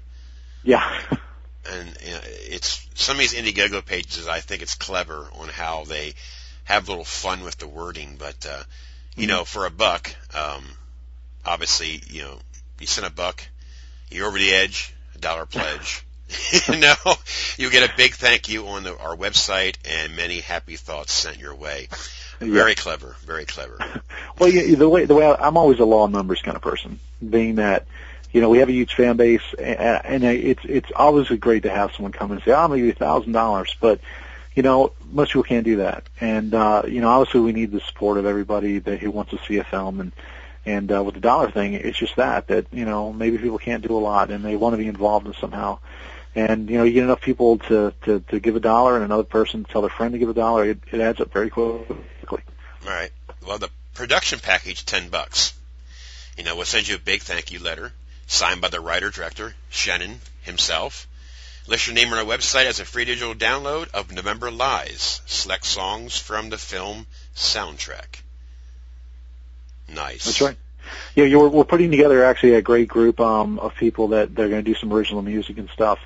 Yeah, 0.64 0.84
and 1.72 1.98
you 2.06 2.12
know, 2.12 2.20
it's 2.24 2.88
some 2.96 3.16
of 3.16 3.20
these 3.20 3.34
Indiegogo 3.34 3.86
pages. 3.86 4.28
I 4.28 4.40
think 4.40 4.62
it's 4.62 4.76
clever 4.76 5.28
on 5.40 5.50
how 5.50 5.86
they 5.86 6.14
have 6.66 6.88
a 6.88 6.92
little 6.92 7.06
fun 7.06 7.44
with 7.44 7.58
the 7.58 7.68
wording, 7.68 8.16
but 8.18 8.46
uh, 8.50 8.64
you 9.16 9.28
know, 9.28 9.46
for 9.46 9.66
a 9.66 9.72
buck, 9.72 10.14
um, 10.34 10.64
obviously, 11.46 12.02
you 12.08 12.24
know, 12.24 12.38
you 12.80 12.88
send 12.88 13.06
a 13.08 13.10
buck, 13.10 13.44
you're 14.10 14.28
over 14.28 14.38
the 14.38 14.54
edge, 14.54 14.94
a 15.16 15.20
dollar 15.20 15.46
pledge. 15.46 16.04
you 16.68 16.78
know, 16.78 16.96
you 17.58 17.70
get 17.70 17.90
a 17.90 17.94
big 17.96 18.14
thank 18.14 18.50
you 18.50 18.68
on 18.68 18.84
the, 18.84 18.98
our 18.98 19.16
website 19.16 19.76
and 19.86 20.16
many 20.16 20.40
happy 20.40 20.76
thoughts 20.76 21.14
sent 21.14 21.38
your 21.38 21.56
way. 21.56 21.88
Very 22.40 22.76
clever, 22.76 23.16
very 23.26 23.46
clever. 23.46 23.78
Well, 24.40 24.50
yeah, 24.50 24.76
the 24.76 24.90
way 24.90 25.06
the 25.06 25.14
way 25.14 25.28
I, 25.28 25.36
I'm 25.36 25.58
always 25.58 25.80
a 25.80 25.86
law 25.86 26.06
and 26.06 26.14
numbers 26.14 26.42
kind 26.42 26.56
of 26.56 26.64
person, 26.64 27.00
being 27.30 27.56
that 27.56 27.86
you 28.32 28.42
know 28.42 28.50
we 28.50 28.58
have 28.58 28.70
a 28.70 28.72
huge 28.72 28.96
fan 28.96 29.16
base, 29.16 29.44
and, 29.60 30.24
and 30.24 30.24
it's 30.24 30.62
it's 30.66 30.92
always 30.96 31.30
great 31.30 31.64
to 31.64 31.70
have 31.70 31.94
someone 31.94 32.12
come 32.12 32.32
and 32.32 32.42
say, 32.42 32.52
"Oh, 32.52 32.56
I'm 32.56 32.70
gonna 32.70 32.78
give 32.78 32.88
you 32.88 32.92
a 32.94 32.96
thousand 32.96 33.34
dollars," 33.34 33.76
but 33.80 34.00
you 34.56 34.64
know 34.64 34.94
most 35.12 35.30
people 35.30 35.44
can't 35.44 35.66
do 35.66 35.78
that, 35.78 36.04
and 36.20 36.56
uh, 36.56 36.82
you 36.88 37.00
know 37.00 37.10
obviously 37.10 37.42
we 37.42 37.52
need 37.52 37.72
the 37.72 37.80
support 37.82 38.18
of 38.18 38.26
everybody 38.26 38.80
that 38.80 39.00
who 39.00 39.12
wants 39.12 39.32
to 39.32 39.40
see 39.48 39.58
a 39.58 39.64
film, 39.64 40.00
and 40.00 40.12
and 40.66 40.92
uh, 40.92 41.04
with 41.04 41.16
the 41.16 41.22
dollar 41.22 41.52
thing, 41.52 41.74
it's 41.74 41.98
just 41.98 42.16
that 42.16 42.48
that 42.48 42.68
you 42.72 42.86
know 42.86 43.12
maybe 43.12 43.38
people 43.38 43.58
can't 43.58 43.86
do 43.86 43.96
a 43.96 44.00
lot 44.00 44.32
and 44.32 44.44
they 44.44 44.56
want 44.56 44.74
to 44.74 44.78
be 44.78 44.88
involved 44.88 45.28
in 45.28 45.34
somehow. 45.34 45.80
And 46.36 46.70
you 46.70 46.78
know, 46.78 46.84
you 46.84 46.94
get 46.94 47.04
enough 47.04 47.22
people 47.22 47.60
to, 47.60 47.94
to, 48.06 48.20
to 48.22 48.40
give 48.40 48.56
a 48.56 48.60
dollar, 48.60 48.96
and 48.96 49.06
another 49.06 49.24
person 49.24 49.66
tell 49.66 49.82
their 49.82 49.90
friend 49.90 50.14
to 50.14 50.20
give 50.20 50.30
a 50.30 50.34
dollar. 50.34 50.66
It, 50.66 50.80
it 50.92 51.00
adds 51.00 51.22
up 51.22 51.32
very 51.32 51.52
quickly. 51.52 51.86
All 52.86 52.90
right. 52.90 53.12
Well, 53.46 53.60
the 53.60 53.70
production 53.94 54.40
package, 54.40 54.86
ten 54.86 55.10
bucks. 55.10 55.54
You 56.38 56.44
know, 56.44 56.56
we'll 56.56 56.66
send 56.66 56.88
you 56.88 56.96
a 56.96 57.00
big 57.00 57.22
thank 57.22 57.52
you 57.52 57.60
letter 57.60 57.94
signed 58.26 58.62
by 58.62 58.70
the 58.70 58.80
writer 58.80 59.12
director 59.12 59.54
Shannon 59.70 60.20
himself. 60.42 61.08
List 61.68 61.88
your 61.88 61.94
name 61.94 62.12
on 62.12 62.18
our 62.18 62.26
website 62.26 62.66
as 62.66 62.80
a 62.80 62.86
free 62.86 63.06
digital 63.06 63.36
download 63.36 63.90
of 63.92 64.12
November 64.12 64.50
Lies. 64.50 65.22
Select 65.28 65.66
songs 65.66 66.18
from 66.18 66.50
the 66.50 66.58
film 66.58 67.06
soundtrack. 67.36 68.23
Nice. 69.90 70.26
That's 70.26 70.42
right. 70.42 70.58
Yeah, 71.16 71.26
you 71.26 71.40
we're, 71.40 71.50
we're 71.50 71.64
putting 71.64 71.92
together 71.92 72.24
actually 72.24 72.56
a 72.56 72.62
great 72.62 72.88
group 72.88 73.20
um, 73.20 73.60
of 73.60 73.76
people 73.76 74.10
that 74.10 74.36
they're 74.36 74.50
going 74.50 74.64
to 74.64 74.70
do 74.70 74.76
some 74.76 74.92
original 74.94 75.22
music 75.22 75.58
and 75.58 75.70
stuff. 75.70 76.00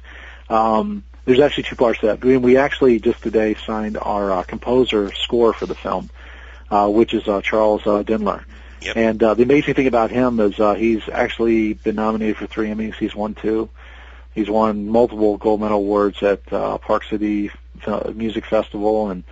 Um, 0.49 1.03
there's 1.25 1.39
actually 1.39 1.63
two 1.63 1.75
parts 1.75 1.99
to 1.99 2.07
that. 2.07 2.19
I 2.21 2.25
mean, 2.25 2.41
we 2.41 2.57
actually 2.57 2.99
just 2.99 3.21
today 3.21 3.55
signed 3.65 3.97
our 3.97 4.31
uh, 4.31 4.43
composer 4.43 5.13
score 5.13 5.53
for 5.53 5.65
the 5.65 5.75
film, 5.75 6.09
uh, 6.71 6.89
which 6.89 7.13
is 7.13 7.27
uh, 7.27 7.41
Charles 7.41 7.81
uh, 7.85 8.03
Denler. 8.03 8.45
Yep. 8.81 8.95
And 8.95 9.23
uh, 9.23 9.33
the 9.33 9.43
amazing 9.43 9.73
thing 9.73 9.87
about 9.87 10.11
him 10.11 10.39
is 10.39 10.59
uh, 10.59 10.75
he's 10.75 11.09
actually 11.09 11.73
been 11.73 11.95
nominated 11.95 12.37
for 12.37 12.47
three 12.47 12.69
Emmys. 12.69 12.95
He's 12.95 13.15
won 13.15 13.33
two. 13.33 13.69
He's 14.35 14.49
won 14.49 14.87
multiple 14.87 15.37
gold 15.37 15.61
medal 15.61 15.79
awards 15.79 16.21
at 16.21 16.41
uh, 16.53 16.77
Park 16.77 17.03
City 17.05 17.51
Music 18.13 18.45
Festival, 18.45 19.09
and 19.09 19.23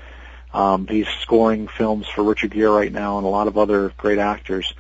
um, 0.56 0.88
he's 0.88 1.08
scoring 1.22 1.68
films 1.68 2.08
for 2.08 2.24
Richard 2.24 2.52
Gere 2.52 2.70
right 2.70 2.92
now 2.92 3.18
and 3.18 3.26
a 3.26 3.30
lot 3.30 3.48
of 3.48 3.58
other 3.58 3.92
great 3.98 4.20
actors. 4.20 4.74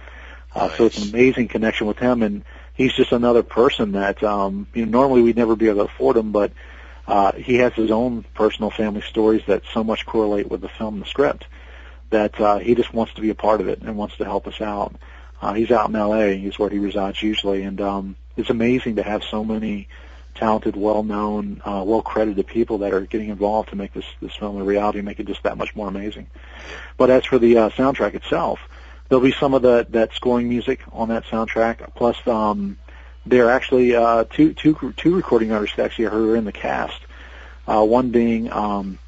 Uh, 0.53 0.67
Nice. 0.67 0.77
So 0.77 0.86
it's 0.86 0.98
an 1.03 1.10
amazing 1.10 1.50
connection 1.50 1.86
with 1.86 2.00
him, 2.00 2.24
and 2.24 2.46
he's 2.74 2.94
just 2.94 3.12
another 3.12 3.44
person 3.44 3.91
that 3.91 4.24
um, 4.24 4.67
you 4.74 4.86
know, 4.86 5.00
normally 5.00 5.22
we'd 5.22 5.36
never 5.36 5.58
be 5.58 5.67
able 5.67 5.86
to 5.86 5.91
afford 5.94 6.15
him, 6.15 6.32
but 6.32 6.53
uh, 7.08 7.34
he 7.34 7.55
has 7.55 7.74
his 7.74 7.91
own 7.91 8.24
personal 8.34 8.72
family 8.72 9.01
stories 9.01 9.44
that 9.48 9.63
so 9.74 9.84
much 9.84 10.05
correlate 10.05 10.50
with 10.50 10.62
the 10.62 10.70
film 10.70 10.96
and 10.96 11.03
the 11.03 11.10
script 11.10 11.46
that 12.10 12.39
uh, 12.39 12.58
he 12.60 12.74
just 12.74 12.94
wants 12.94 13.13
to 13.15 13.22
be 13.22 13.29
a 13.29 13.36
part 13.36 13.60
of 13.60 13.67
it 13.67 13.82
and 13.82 13.98
wants 13.98 14.15
to 14.15 14.24
help 14.24 14.48
us 14.48 14.62
out. 14.62 14.96
Uh, 15.41 15.53
he's 15.53 15.72
out 15.72 15.89
in 15.89 15.96
L.A. 15.96 16.38
He's 16.38 16.58
where 16.58 16.70
he 16.70 16.79
resides 16.79 17.22
usually, 17.22 17.63
and 17.63 17.82
um, 17.82 18.15
it's 18.38 18.50
amazing 18.50 18.96
to 18.96 19.03
have 19.03 19.24
so 19.24 19.44
many 19.44 19.89
talented, 20.36 20.75
well-known, 20.75 21.62
uh, 21.65 21.84
well-credited 21.86 22.46
people 22.46 22.80
that 22.80 22.94
are 22.94 23.01
getting 23.01 23.30
involved 23.30 23.70
to 23.70 23.75
make 23.75 23.94
this 23.94 24.06
this 24.22 24.36
film 24.36 24.58
a 24.58 24.63
reality, 24.63 25.01
make 25.01 25.20
it 25.20 25.25
just 25.27 25.44
that 25.44 25.58
much 25.58 25.75
more 25.75 25.88
amazing. 25.88 26.27
But 26.98 27.10
as 27.10 27.25
for 27.25 27.39
the 27.39 27.58
uh, 27.58 27.70
soundtrack 27.70 28.13
itself, 28.13 28.60
there'll 29.08 29.24
be 29.24 29.32
some 29.34 29.54
of 29.54 29.62
the 29.62 29.88
that 29.89 30.13
scoring 30.13 30.50
music 30.50 30.82
on 30.92 31.10
that 31.10 31.24
soundtrack. 31.25 31.96
Plus, 31.96 32.15
um, 32.27 32.77
there 33.25 33.48
are 33.48 33.51
actually 33.51 33.96
uh, 33.96 34.25
two 34.30 34.54
two 34.54 34.94
two 34.98 35.15
recording 35.15 35.51
artists 35.51 35.80
actually 35.80 36.06
who 36.06 36.32
are 36.32 36.36
in 36.36 36.46
the 36.46 36.51
cast. 36.51 37.00
Uh, 37.68 37.84
one 37.84 38.12
being 38.12 38.51
um, 38.51 39.00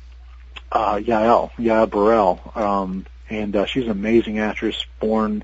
uh, 0.72 0.96
Yael 0.96 1.52
Yael 1.58 1.90
Burrell, 1.90 2.42
um, 2.56 3.06
and 3.30 3.56
uh, 3.56 3.66
she's 3.66 3.86
an 3.86 3.92
amazing 3.92 4.40
actress, 4.40 4.86
born 5.00 5.44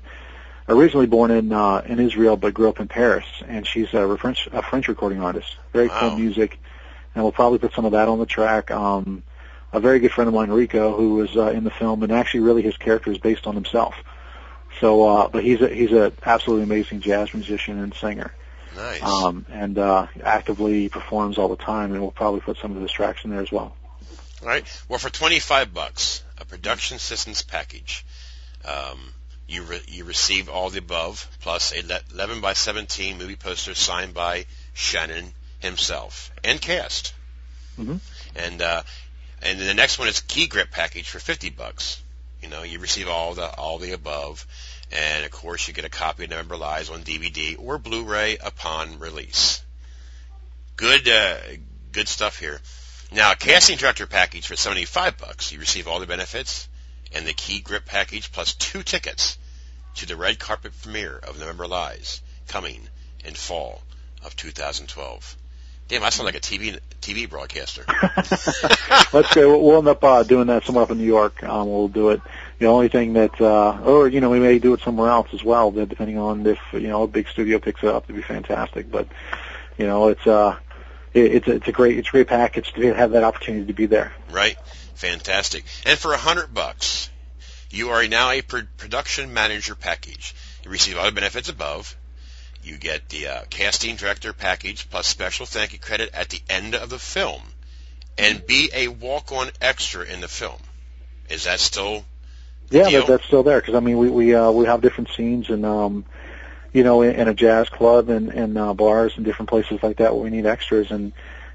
originally 0.68 1.06
born 1.06 1.30
in 1.30 1.52
uh, 1.52 1.82
in 1.86 2.00
Israel 2.00 2.36
but 2.36 2.54
grew 2.54 2.68
up 2.68 2.80
in 2.80 2.88
Paris, 2.88 3.26
and 3.46 3.66
she's 3.66 3.92
a 3.94 4.16
French 4.16 4.48
a 4.52 4.62
French 4.62 4.88
recording 4.88 5.20
artist. 5.20 5.56
Very 5.72 5.88
Wow. 5.88 6.00
cool 6.00 6.18
music, 6.18 6.58
and 7.14 7.22
we'll 7.24 7.32
probably 7.32 7.58
put 7.58 7.72
some 7.74 7.84
of 7.84 7.92
that 7.92 8.08
on 8.08 8.18
the 8.18 8.26
track. 8.26 8.70
Um, 8.70 9.22
a 9.72 9.80
very 9.80 9.98
good 9.98 10.12
friend 10.12 10.28
of 10.28 10.34
mine, 10.34 10.50
Rico, 10.50 10.96
who 10.96 11.14
was 11.16 11.36
uh, 11.36 11.46
in 11.48 11.64
the 11.64 11.70
film, 11.70 12.02
and 12.04 12.12
actually, 12.12 12.40
really, 12.40 12.62
his 12.62 12.76
character 12.76 13.10
is 13.10 13.18
based 13.18 13.46
on 13.46 13.54
himself. 13.54 13.94
So, 14.80 15.04
uh, 15.08 15.28
but 15.28 15.42
he's 15.44 15.60
a 15.60 15.68
he's 15.68 15.92
a 15.92 16.12
absolutely 16.24 16.64
amazing 16.64 17.00
jazz 17.00 17.32
musician 17.34 17.78
and 17.78 17.92
singer, 17.94 18.32
Nice. 18.76 19.02
um, 19.02 19.46
and 19.50 19.76
uh, 19.78 20.06
actively 20.22 20.88
performs 20.88 21.38
all 21.38 21.48
the 21.48 21.56
time. 21.56 21.92
And 21.92 22.00
we'll 22.00 22.10
probably 22.10 22.40
put 22.40 22.56
some 22.58 22.74
of 22.76 22.82
his 22.82 22.90
tracks 22.92 23.24
in 23.24 23.30
there 23.30 23.40
as 23.40 23.50
well. 23.52 23.76
All 24.42 24.48
right. 24.48 24.64
Well, 24.88 24.98
for 24.98 25.10
25 25.10 25.72
bucks, 25.72 26.22
a 26.38 26.44
production 26.44 26.96
assistance 26.96 27.42
package, 27.42 28.04
um, 28.64 28.98
you 29.46 29.62
re- 29.62 29.82
you 29.88 30.04
receive 30.04 30.48
all 30.48 30.70
the 30.70 30.78
above 30.78 31.28
plus 31.40 31.72
a 31.72 31.82
le- 31.82 32.00
11 32.12 32.40
by 32.40 32.52
17 32.54 33.18
movie 33.18 33.36
poster 33.36 33.74
signed 33.74 34.14
by 34.14 34.46
Shannon 34.72 35.32
himself 35.60 36.30
and 36.42 36.60
cast. 36.60 37.12
Mhm. 37.78 38.00
And 38.34 38.62
uh, 38.62 38.82
and 39.42 39.60
the 39.60 39.74
next 39.74 39.98
one 39.98 40.08
is 40.08 40.20
key 40.20 40.46
grip 40.46 40.70
package 40.70 41.08
for 41.08 41.18
50 41.18 41.50
bucks. 41.50 42.00
You 42.42 42.48
know, 42.48 42.62
you 42.62 42.78
receive 42.78 43.08
all 43.08 43.34
the 43.34 43.48
all 43.48 43.78
the 43.78 43.92
above, 43.92 44.46
and 44.92 45.24
of 45.24 45.30
course 45.30 45.66
you 45.66 45.74
get 45.74 45.84
a 45.84 45.90
copy 45.90 46.24
of 46.24 46.30
November 46.30 46.56
Lies 46.56 46.90
on 46.90 47.02
DVD 47.02 47.56
or 47.58 47.78
Blu-ray 47.78 48.36
upon 48.38 48.98
release. 48.98 49.62
Good 50.76 51.08
uh, 51.08 51.36
good 51.92 52.08
stuff 52.08 52.38
here. 52.38 52.60
Now, 53.12 53.32
a 53.32 53.36
casting 53.36 53.76
director 53.78 54.06
package 54.06 54.46
for 54.46 54.56
75 54.56 55.18
bucks. 55.18 55.52
You 55.52 55.60
receive 55.60 55.86
all 55.86 56.00
the 56.00 56.06
benefits 56.06 56.68
and 57.14 57.26
the 57.26 57.32
key 57.32 57.60
grip 57.60 57.86
package 57.86 58.32
plus 58.32 58.54
two 58.54 58.82
tickets 58.82 59.38
to 59.94 60.06
the 60.06 60.16
red 60.16 60.38
carpet 60.38 60.72
premiere 60.82 61.16
of 61.16 61.38
November 61.38 61.66
Lies 61.66 62.20
coming 62.48 62.80
in 63.24 63.34
fall 63.34 63.82
of 64.24 64.36
2012. 64.36 65.36
Damn, 65.86 66.02
I 66.02 66.08
sound 66.08 66.26
like 66.26 66.34
a 66.34 66.40
TV 66.40 66.78
TV 67.02 67.28
broadcaster. 67.28 67.84
Let's 69.12 69.34
go. 69.34 69.58
We'll 69.58 69.78
end 69.78 69.88
up 69.88 70.02
uh, 70.02 70.22
doing 70.22 70.46
that 70.46 70.64
somewhere 70.64 70.84
up 70.84 70.90
in 70.90 70.98
New 70.98 71.04
York. 71.04 71.44
Um, 71.44 71.68
we'll 71.68 71.88
do 71.88 72.08
it. 72.10 72.22
The 72.58 72.66
only 72.66 72.88
thing 72.88 73.12
that, 73.12 73.38
uh, 73.38 73.80
or 73.84 74.08
you 74.08 74.20
know, 74.20 74.30
we 74.30 74.40
may 74.40 74.58
do 74.58 74.72
it 74.72 74.80
somewhere 74.80 75.10
else 75.10 75.28
as 75.34 75.44
well, 75.44 75.70
but 75.70 75.90
depending 75.90 76.18
on 76.18 76.46
if 76.46 76.58
you 76.72 76.88
know 76.88 77.02
a 77.02 77.06
big 77.06 77.28
studio 77.28 77.58
picks 77.58 77.82
it 77.82 77.90
up, 77.90 78.04
it'd 78.04 78.16
be 78.16 78.22
fantastic. 78.22 78.90
But 78.90 79.08
you 79.76 79.86
know, 79.86 80.08
it's 80.08 80.26
uh, 80.26 80.56
it, 81.12 81.34
it's 81.34 81.48
a, 81.48 81.52
it's 81.52 81.68
a 81.68 81.72
great 81.72 81.98
it's 81.98 82.08
a 82.08 82.12
great 82.12 82.28
package 82.28 82.72
to 82.72 82.94
have 82.94 83.10
that 83.10 83.22
opportunity 83.22 83.66
to 83.66 83.74
be 83.74 83.84
there. 83.84 84.12
right? 84.30 84.56
Fantastic. 84.94 85.64
And 85.84 85.98
for 85.98 86.12
a 86.12 86.18
hundred 86.18 86.54
bucks, 86.54 87.10
you 87.70 87.90
are 87.90 88.06
now 88.06 88.30
a 88.30 88.42
pro- 88.42 88.62
production 88.76 89.34
manager 89.34 89.74
package. 89.74 90.34
You 90.64 90.70
receive 90.70 90.96
all 90.96 91.06
the 91.06 91.12
benefits 91.12 91.48
above. 91.48 91.96
You 92.62 92.78
get 92.78 93.08
the 93.08 93.26
uh, 93.28 93.40
casting 93.50 93.96
director 93.96 94.32
package 94.32 94.88
plus 94.88 95.06
special 95.06 95.44
thank 95.44 95.72
you 95.72 95.78
credit 95.78 96.10
at 96.14 96.30
the 96.30 96.40
end 96.48 96.74
of 96.74 96.88
the 96.88 96.98
film, 96.98 97.42
and 98.16 98.46
be 98.46 98.70
a 98.72 98.88
walk-on 98.88 99.50
extra 99.60 100.04
in 100.04 100.20
the 100.20 100.28
film. 100.28 100.60
Is 101.28 101.44
that 101.44 101.60
still 101.60 102.04
Yeah, 102.70 102.88
that, 102.88 103.06
that's 103.06 103.24
still 103.26 103.42
there 103.42 103.60
because 103.60 103.74
I 103.74 103.80
mean 103.80 103.98
we 103.98 104.08
we 104.08 104.34
uh, 104.34 104.50
we 104.50 104.64
have 104.64 104.80
different 104.80 105.10
scenes 105.14 105.50
and 105.50 105.66
um, 105.66 106.06
you 106.74 106.82
know, 106.82 107.02
in, 107.02 107.14
in 107.14 107.28
a 107.28 107.34
jazz 107.34 107.68
club 107.70 108.10
and 108.10 108.28
and 108.30 108.58
uh, 108.58 108.74
bars 108.74 109.12
and 109.16 109.24
different 109.24 109.48
places 109.48 109.82
like 109.82 109.98
that 109.98 110.14
where 110.14 110.24
we 110.24 110.30
need 110.30 110.44
extras 110.44 110.90
and 110.90 111.12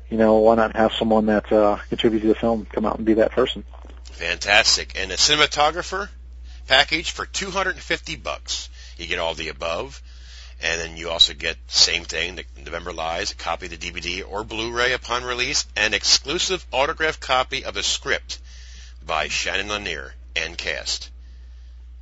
you 0.10 0.18
know 0.18 0.38
why 0.38 0.56
not 0.56 0.76
have 0.76 0.94
someone 0.94 1.28
that 1.28 1.52
uh, 1.52 1.78
contributes 1.90 2.24
to 2.24 2.30
the 2.30 2.36
film 2.36 2.66
come 2.66 2.86
out 2.86 2.98
and 2.98 3.06
be 3.06 3.16
that 3.16 3.32
person. 3.32 3.64
fantastic? 4.04 5.00
And 5.00 5.12
a 5.12 5.16
cinematographer 5.16 6.10
package 6.68 7.12
for 7.12 7.26
250 7.26 8.16
bucks. 8.18 8.70
You 8.98 9.08
get 9.08 9.20
all 9.20 9.34
the 9.34 9.50
above. 9.50 10.02
And 10.62 10.82
then 10.82 10.98
you 10.98 11.10
also 11.10 11.34
get 11.34 11.56
same 11.68 12.04
thing, 12.04 12.36
the 12.36 12.44
November 12.66 12.92
Lies, 12.92 13.32
a 13.32 13.36
copy 13.36 13.68
of 13.68 13.72
the 13.72 13.78
DVD 13.78 14.24
or 14.28 14.44
Blu-ray 14.44 14.92
upon 14.92 15.24
release, 15.24 15.66
an 15.78 15.94
exclusive 15.94 16.66
autographed 16.74 17.22
copy 17.22 17.64
of 17.64 17.74
the 17.74 17.84
script 17.84 18.40
by 19.06 19.30
Shannon 19.30 19.70
Lanier 19.70 20.14
and 20.36 20.58
cast. 20.58 21.12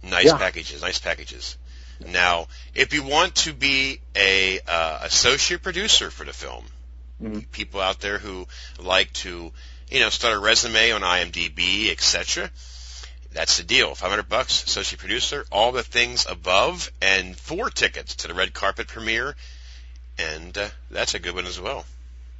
Nice 0.01 0.25
Yeah. 0.25 0.37
packages, 0.37 0.81
nice 0.81 0.97
packages. 0.97 1.55
Now, 1.99 2.47
if 2.73 2.93
you 2.93 3.03
want 3.03 3.35
to 3.35 3.53
be 3.53 3.99
a 4.15 4.59
uh, 4.67 4.99
associate 5.03 5.61
producer 5.61 6.09
for 6.09 6.25
the 6.25 6.33
film, 6.33 6.65
Mhm. 7.21 7.49
people 7.51 7.81
out 7.81 7.99
there 7.99 8.17
who 8.17 8.47
like 8.79 9.11
to, 9.13 9.51
you 9.89 9.99
know, 9.99 10.09
start 10.09 10.35
a 10.35 10.39
resume 10.39 10.91
on 10.91 11.01
IMDb, 11.01 11.91
etc. 11.91 12.51
That's 13.33 13.57
the 13.57 13.63
deal. 13.63 13.93
500 13.95 14.29
bucks, 14.29 14.63
associate 14.63 14.99
producer, 14.99 15.45
all 15.51 15.71
the 15.71 15.83
things 15.83 16.25
above, 16.27 16.91
and 17.01 17.35
four 17.37 17.69
tickets 17.69 18.15
to 18.17 18.27
the 18.27 18.33
red 18.33 18.53
carpet 18.53 18.87
premiere, 18.87 19.35
and 20.17 20.57
uh, 20.57 20.67
that's 20.89 21.13
a 21.13 21.19
good 21.19 21.35
one 21.35 21.45
as 21.45 21.59
well. 21.59 21.85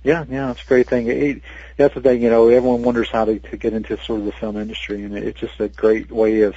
Yeah, 0.03 0.25
yeah, 0.29 0.51
it's 0.51 0.63
a 0.63 0.65
great 0.65 0.87
thing. 0.87 1.07
It, 1.07 1.41
that's 1.75 1.93
the 1.93 2.01
thing, 2.01 2.21
you 2.21 2.29
know, 2.29 2.47
everyone 2.47 2.83
wonders 2.83 3.09
how 3.09 3.25
to, 3.25 3.39
to 3.39 3.57
get 3.57 3.73
into 3.73 4.01
sort 4.03 4.19
of 4.19 4.25
the 4.25 4.31
film 4.31 4.57
industry, 4.57 5.03
and 5.03 5.17
it, 5.17 5.23
it's 5.23 5.39
just 5.39 5.59
a 5.59 5.67
great 5.67 6.11
way 6.11 6.41
of, 6.41 6.55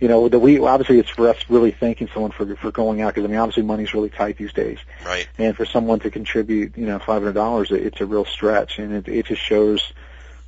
you 0.00 0.08
know, 0.08 0.28
the 0.28 0.38
we 0.38 0.58
obviously 0.58 0.98
it's 0.98 1.10
for 1.10 1.28
us 1.28 1.36
really 1.48 1.70
thanking 1.70 2.08
someone 2.12 2.32
for 2.32 2.56
for 2.56 2.70
going 2.72 3.00
out 3.02 3.14
because 3.14 3.24
I 3.28 3.30
mean 3.30 3.38
obviously 3.38 3.62
money's 3.62 3.92
really 3.94 4.08
tight 4.10 4.36
these 4.38 4.52
days, 4.52 4.78
Right. 5.04 5.28
and 5.38 5.56
for 5.56 5.66
someone 5.66 6.00
to 6.00 6.10
contribute, 6.10 6.76
you 6.76 6.86
know, 6.86 6.98
five 6.98 7.22
hundred 7.22 7.34
dollars, 7.34 7.70
it's 7.70 8.00
a 8.00 8.06
real 8.06 8.24
stretch, 8.24 8.78
and 8.78 8.92
it 8.94 9.08
it 9.08 9.26
just 9.26 9.42
shows 9.42 9.92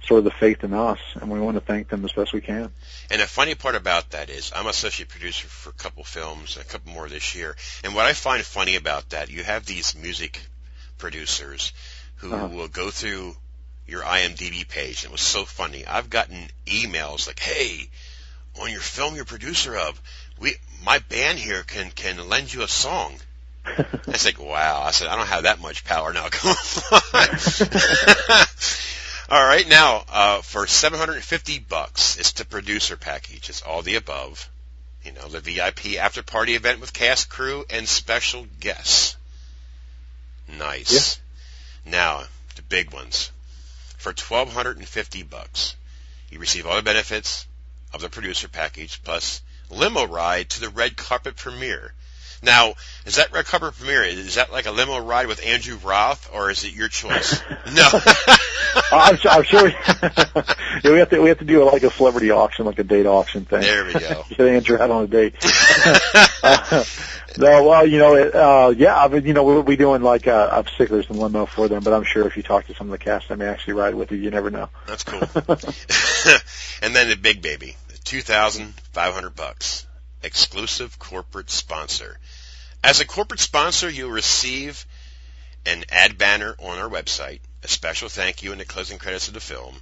sort 0.05 0.19
of 0.19 0.25
the 0.25 0.31
faith 0.33 0.65
in 0.65 0.73
us, 0.75 0.99
and 1.15 1.31
we 1.31 1.39
want 1.39 1.57
to 1.57 1.61
thank 1.61 1.89
them 1.89 2.05
as 2.05 2.11
best 2.13 2.33
we 2.33 2.41
can. 2.41 2.73
And 3.09 3.21
the 3.21 3.27
funny 3.29 3.55
part 3.55 3.77
about 3.77 4.11
that 4.11 4.31
is 4.31 4.51
I'm 4.57 4.67
associate 4.67 5.09
producer 5.09 5.47
for 5.47 5.71
a 5.71 5.75
couple 5.75 6.03
films, 6.03 6.57
a 6.57 6.65
couple 6.65 6.93
more 6.93 7.09
this 7.09 7.37
year. 7.37 7.55
And 7.85 7.95
what 7.95 8.07
I 8.07 8.13
find 8.13 8.43
funny 8.43 8.75
about 8.75 9.11
that, 9.11 9.31
you 9.31 9.45
have 9.45 9.65
these 9.65 9.95
music 9.97 10.41
producers 10.99 11.73
who 12.17 12.33
Uh-huh. 12.35 12.49
will 12.49 12.69
go 12.69 12.91
through 12.91 13.37
your 13.87 14.03
IMDb 14.03 14.67
page. 14.67 15.05
And 15.05 15.11
it 15.11 15.13
was 15.13 15.21
so 15.21 15.45
funny. 15.45 15.85
I've 15.87 16.11
gotten 16.11 16.49
emails 16.67 17.27
like, 17.27 17.39
"Hey, 17.41 17.89
on 18.61 18.71
your 18.71 18.81
film 18.81 19.15
you're 19.15 19.25
producer 19.25 19.77
of, 19.77 20.01
we 20.39 20.57
my 20.85 20.99
band 20.99 21.39
here 21.39 21.63
can 21.63 21.91
can 21.91 22.29
lend 22.29 22.53
you 22.53 22.63
a 22.63 22.69
song." 22.69 23.15
I 23.65 24.17
said, 24.17 24.39
"Wow!" 24.39 24.83
I 24.83 24.91
said, 24.91 25.09
"I 25.09 25.17
don't 25.17 25.27
have 25.27 25.45
that 25.45 25.61
much 25.61 25.85
power 25.85 26.13
now. 26.13 26.29
Come 26.31 26.51
on." 26.51 28.47
All 29.29 29.47
right, 29.47 29.67
now 29.67 30.05
uh, 30.11 30.43
for 30.43 30.67
750 30.67 31.61
bucks, 31.61 32.19
it's 32.19 32.33
the 32.33 32.45
producer 32.45 32.99
package. 32.99 33.49
It's 33.49 33.63
all 33.63 33.81
the 33.81 33.95
above. 33.95 34.51
You 35.05 35.13
know, 35.13 35.27
the 35.27 35.41
VIP 35.41 35.97
after 35.99 36.23
party 36.23 36.55
event 36.55 36.81
with 36.81 36.93
cast, 36.93 37.31
crew, 37.31 37.65
and 37.71 37.89
special 37.89 38.47
guests. 38.61 39.17
Nice. 40.49 41.19
Now 41.87 42.25
the 42.57 42.63
big 42.63 42.93
ones. 42.93 43.33
For 43.97 44.11
1,250 44.11 45.23
bucks, 45.23 45.77
you 46.31 46.39
receive 46.39 46.67
all 46.67 46.77
the 46.77 46.83
benefits 46.83 47.47
of 47.95 48.01
the 48.01 48.09
producer 48.09 48.49
package 48.49 49.03
plus 49.03 49.43
limo 49.71 50.07
ride 50.07 50.51
to 50.51 50.61
the 50.61 50.69
red 50.69 50.97
carpet 50.97 51.37
premiere. 51.37 51.95
Now, 52.45 52.75
is 53.07 53.17
that 53.17 53.33
red 53.33 53.47
carpet 53.47 53.75
premiere? 53.75 54.03
Is 54.03 54.35
that 54.35 54.51
like 54.51 54.67
a 54.67 54.73
limo 54.73 54.99
ride 54.99 55.29
with 55.29 55.45
Andrew 55.47 55.79
Roth, 55.83 56.29
or 56.33 56.51
is 56.51 56.65
it 56.65 56.73
your 56.73 56.89
choice? 56.89 57.41
no. 57.75 57.89
I'm, 58.91 59.17
I'm 59.31 59.43
sure. 59.45 59.65
We, 59.65 59.71
yeah, 60.85 60.91
we 60.91 60.99
have 60.99 61.11
to 61.11 61.21
we 61.21 61.29
have 61.29 61.39
to 61.39 61.45
do 61.45 61.65
like 61.65 61.85
a 61.85 61.91
celebrity 61.91 62.33
auction, 62.33 62.67
like 62.67 62.81
a 62.81 62.85
date 62.85 63.07
auction 63.07 63.45
thing. 63.45 63.61
There 63.61 63.85
we 63.85 63.93
go. 63.93 64.25
Get 64.29 64.41
Andrew 64.41 64.79
out 64.79 64.91
on 64.91 65.05
a 65.05 65.07
date. 65.07 65.37
uh, 66.43 66.85
no, 67.39 67.65
well, 67.65 67.87
you 67.87 67.99
know, 67.99 68.17
it, 68.17 68.35
uh, 68.35 68.75
yeah, 68.77 69.01
I 69.01 69.07
mean, 69.07 69.25
you 69.25 69.35
know, 69.35 69.45
we'll 69.45 69.63
be 69.63 69.77
doing 69.77 70.03
like 70.03 70.27
uh, 70.27 70.49
a 70.53 70.65
particulars 70.65 71.07
and 71.09 71.19
limo 71.19 71.47
for 71.47 71.69
them, 71.69 71.85
but 71.85 71.93
I'm 71.93 72.05
sure 72.05 72.27
if 72.27 72.37
you 72.37 72.43
talk 72.43 72.67
to 72.67 72.75
some 72.75 72.89
of 72.89 72.91
the 72.91 72.99
cast, 72.99 73.29
they 73.29 73.37
may 73.37 73.47
actually 73.47 73.75
ride 73.75 73.95
with 73.95 74.11
you. 74.11 74.19
You 74.19 74.31
never 74.31 74.51
know. 74.51 74.69
That's 74.87 75.05
cool. 75.05 75.21
and 76.83 76.95
then 76.95 77.09
the 77.09 77.17
big 77.21 77.41
baby, 77.41 77.77
two 78.05 78.21
thousand 78.21 78.75
five 78.93 79.15
hundred 79.15 79.37
bucks, 79.37 79.87
exclusive 80.23 80.99
corporate 80.99 81.51
sponsor. 81.51 82.19
As 82.85 83.01
a 83.01 83.07
corporate 83.07 83.41
sponsor, 83.41 83.89
you'll 83.89 84.11
receive 84.11 84.85
an 85.65 85.85
ad 85.91 86.19
banner 86.19 86.57
on 86.59 86.79
our 86.79 86.89
website, 86.89 87.41
a 87.63 87.69
special 87.69 88.09
thank 88.09 88.43
you 88.43 88.53
in 88.53 88.59
the 88.59 88.65
closing 88.65 88.99
credits 88.99 89.29
of 89.29 89.35
the 89.35 89.41
film, 89.41 89.77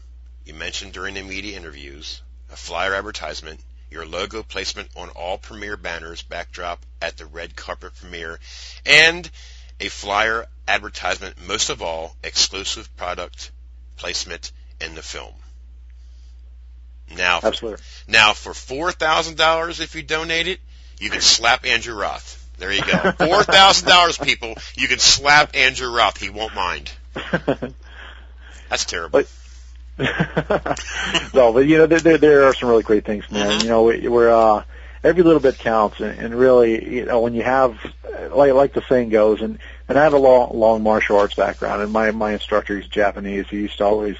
you 0.44 0.52
mentioned 0.52 0.92
during 0.92 1.14
the 1.14 1.22
media 1.22 1.56
interviews, 1.56 2.20
a 2.52 2.56
flyer 2.56 2.94
advertisement, 2.94 3.60
your 3.90 4.04
logo 4.04 4.42
placement 4.42 4.88
on 4.96 5.08
all 5.10 5.38
premiere 5.38 5.76
banners, 5.76 6.22
backdrop 6.22 6.84
at 7.00 7.16
the 7.16 7.26
red 7.26 7.56
carpet 7.56 7.94
premiere, 7.94 8.38
and 8.84 9.30
a 9.80 9.88
flyer 9.88 10.46
advertisement, 10.68 11.34
most 11.46 11.70
of 11.70 11.82
all, 11.82 12.14
exclusive 12.22 12.94
product 12.96 13.50
placement 13.96 14.52
in 14.80 14.94
the 14.94 15.02
film. 15.02 15.32
Now, 17.16 17.40
Absolutely. 17.42 17.82
now 18.08 18.32
for 18.34 18.54
four 18.54 18.92
thousand 18.92 19.36
dollars, 19.36 19.80
if 19.80 19.94
you 19.94 20.02
donate 20.02 20.46
it, 20.46 20.60
you 20.98 21.10
can 21.10 21.20
slap 21.20 21.66
Andrew 21.66 21.94
Roth. 21.94 22.36
There 22.58 22.72
you 22.72 22.82
go. 22.82 23.12
Four 23.18 23.42
thousand 23.42 23.88
dollars, 23.88 24.18
people. 24.18 24.54
You 24.76 24.86
can 24.86 24.98
slap 24.98 25.56
Andrew 25.56 25.90
Roth. 25.90 26.18
He 26.20 26.28
won't 26.28 26.54
mind. 26.54 26.92
That's 28.68 28.84
terrible. 28.84 29.22
But, 29.22 29.28
no, 31.34 31.52
but 31.52 31.66
you 31.66 31.78
know 31.78 31.86
there, 31.86 32.00
there 32.00 32.18
there 32.18 32.44
are 32.44 32.54
some 32.54 32.68
really 32.68 32.82
great 32.82 33.04
things, 33.04 33.30
man. 33.30 33.58
Mhm. 33.58 33.62
You 33.62 33.68
know 33.68 33.82
we- 33.84 34.08
we're 34.08 34.30
uh, 34.30 34.64
every 35.02 35.22
little 35.22 35.40
bit 35.40 35.58
counts, 35.58 36.00
and, 36.00 36.18
and 36.18 36.34
really, 36.34 36.96
you 36.96 37.04
know, 37.06 37.20
when 37.20 37.34
you 37.34 37.42
have 37.42 37.78
like 38.30 38.52
like 38.52 38.72
the 38.74 38.82
saying 38.88 39.08
goes, 39.08 39.40
and 39.40 39.58
and 39.88 39.98
I 39.98 40.04
have 40.04 40.12
a 40.12 40.18
long 40.18 40.50
long 40.58 40.82
martial 40.82 41.18
arts 41.18 41.34
background, 41.34 41.82
and 41.82 41.92
my 41.92 42.10
my 42.12 42.32
instructor 42.32 42.78
he's 42.78 42.88
Japanese. 42.88 43.46
He 43.48 43.56
used 43.58 43.78
to 43.78 43.84
always 43.84 44.16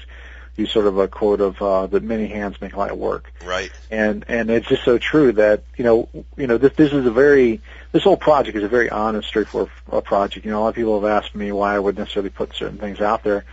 sort 0.65 0.87
of 0.87 0.97
a 0.97 1.07
quote 1.07 1.41
of 1.41 1.61
uh, 1.61 1.87
that 1.87 2.03
many 2.03 2.27
hands 2.27 2.59
make 2.61 2.75
light 2.75 2.97
work 2.97 3.31
Right. 3.43 3.71
and 3.89 4.25
and 4.27 4.49
it's 4.49 4.67
just 4.67 4.83
so 4.83 4.97
true 4.97 5.31
that 5.33 5.63
you 5.77 5.83
know 5.83 6.09
you 6.37 6.47
know 6.47 6.57
this 6.57 6.73
this 6.73 6.93
is 6.93 7.05
a 7.05 7.11
very 7.11 7.61
this 7.91 8.03
whole 8.03 8.17
project 8.17 8.57
is 8.57 8.63
a 8.63 8.69
very 8.69 8.89
honest, 8.89 9.27
straightforward 9.27 9.69
uh, 9.91 10.01
project. 10.01 10.45
You 10.45 10.51
know, 10.51 10.59
a 10.59 10.61
lot 10.61 10.69
of 10.69 10.75
people 10.75 10.99
have 11.01 11.09
asked 11.09 11.35
me 11.35 11.51
why 11.51 11.75
I 11.75 11.79
would 11.79 11.97
necessarily 11.97 12.29
put 12.29 12.55
certain 12.55 12.77
things 12.77 13.01
out 13.01 13.23
there, 13.23 13.43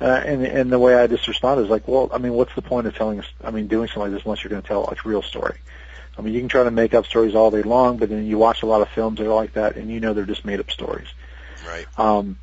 uh, 0.00 0.04
and 0.04 0.44
and 0.44 0.72
the 0.72 0.78
way 0.78 0.96
I 0.96 1.06
just 1.06 1.28
responded 1.28 1.64
is 1.64 1.70
like, 1.70 1.86
well, 1.86 2.10
I 2.12 2.18
mean, 2.18 2.32
what's 2.32 2.54
the 2.54 2.62
point 2.62 2.86
of 2.86 2.96
telling 2.96 3.20
us? 3.20 3.26
I 3.44 3.50
mean, 3.50 3.68
doing 3.68 3.86
something 3.86 4.02
like 4.02 4.12
this 4.12 4.24
unless 4.24 4.42
you're 4.42 4.50
going 4.50 4.62
to 4.62 4.68
tell 4.68 4.84
a 4.84 4.96
real 5.08 5.22
story. 5.22 5.58
I 6.18 6.22
mean, 6.22 6.32
you 6.32 6.40
can 6.40 6.48
try 6.48 6.64
to 6.64 6.70
make 6.70 6.94
up 6.94 7.06
stories 7.06 7.34
all 7.34 7.50
day 7.50 7.62
long, 7.62 7.98
but 7.98 8.08
then 8.08 8.26
you 8.26 8.38
watch 8.38 8.62
a 8.62 8.66
lot 8.66 8.80
of 8.80 8.88
films 8.88 9.18
that 9.18 9.26
are 9.26 9.34
like 9.34 9.52
that, 9.52 9.76
and 9.76 9.90
you 9.90 10.00
know 10.00 10.14
they're 10.14 10.24
just 10.24 10.44
made 10.44 10.60
up 10.60 10.70
stories. 10.70 11.08
Right. 11.66 11.86
Um, 11.98 12.38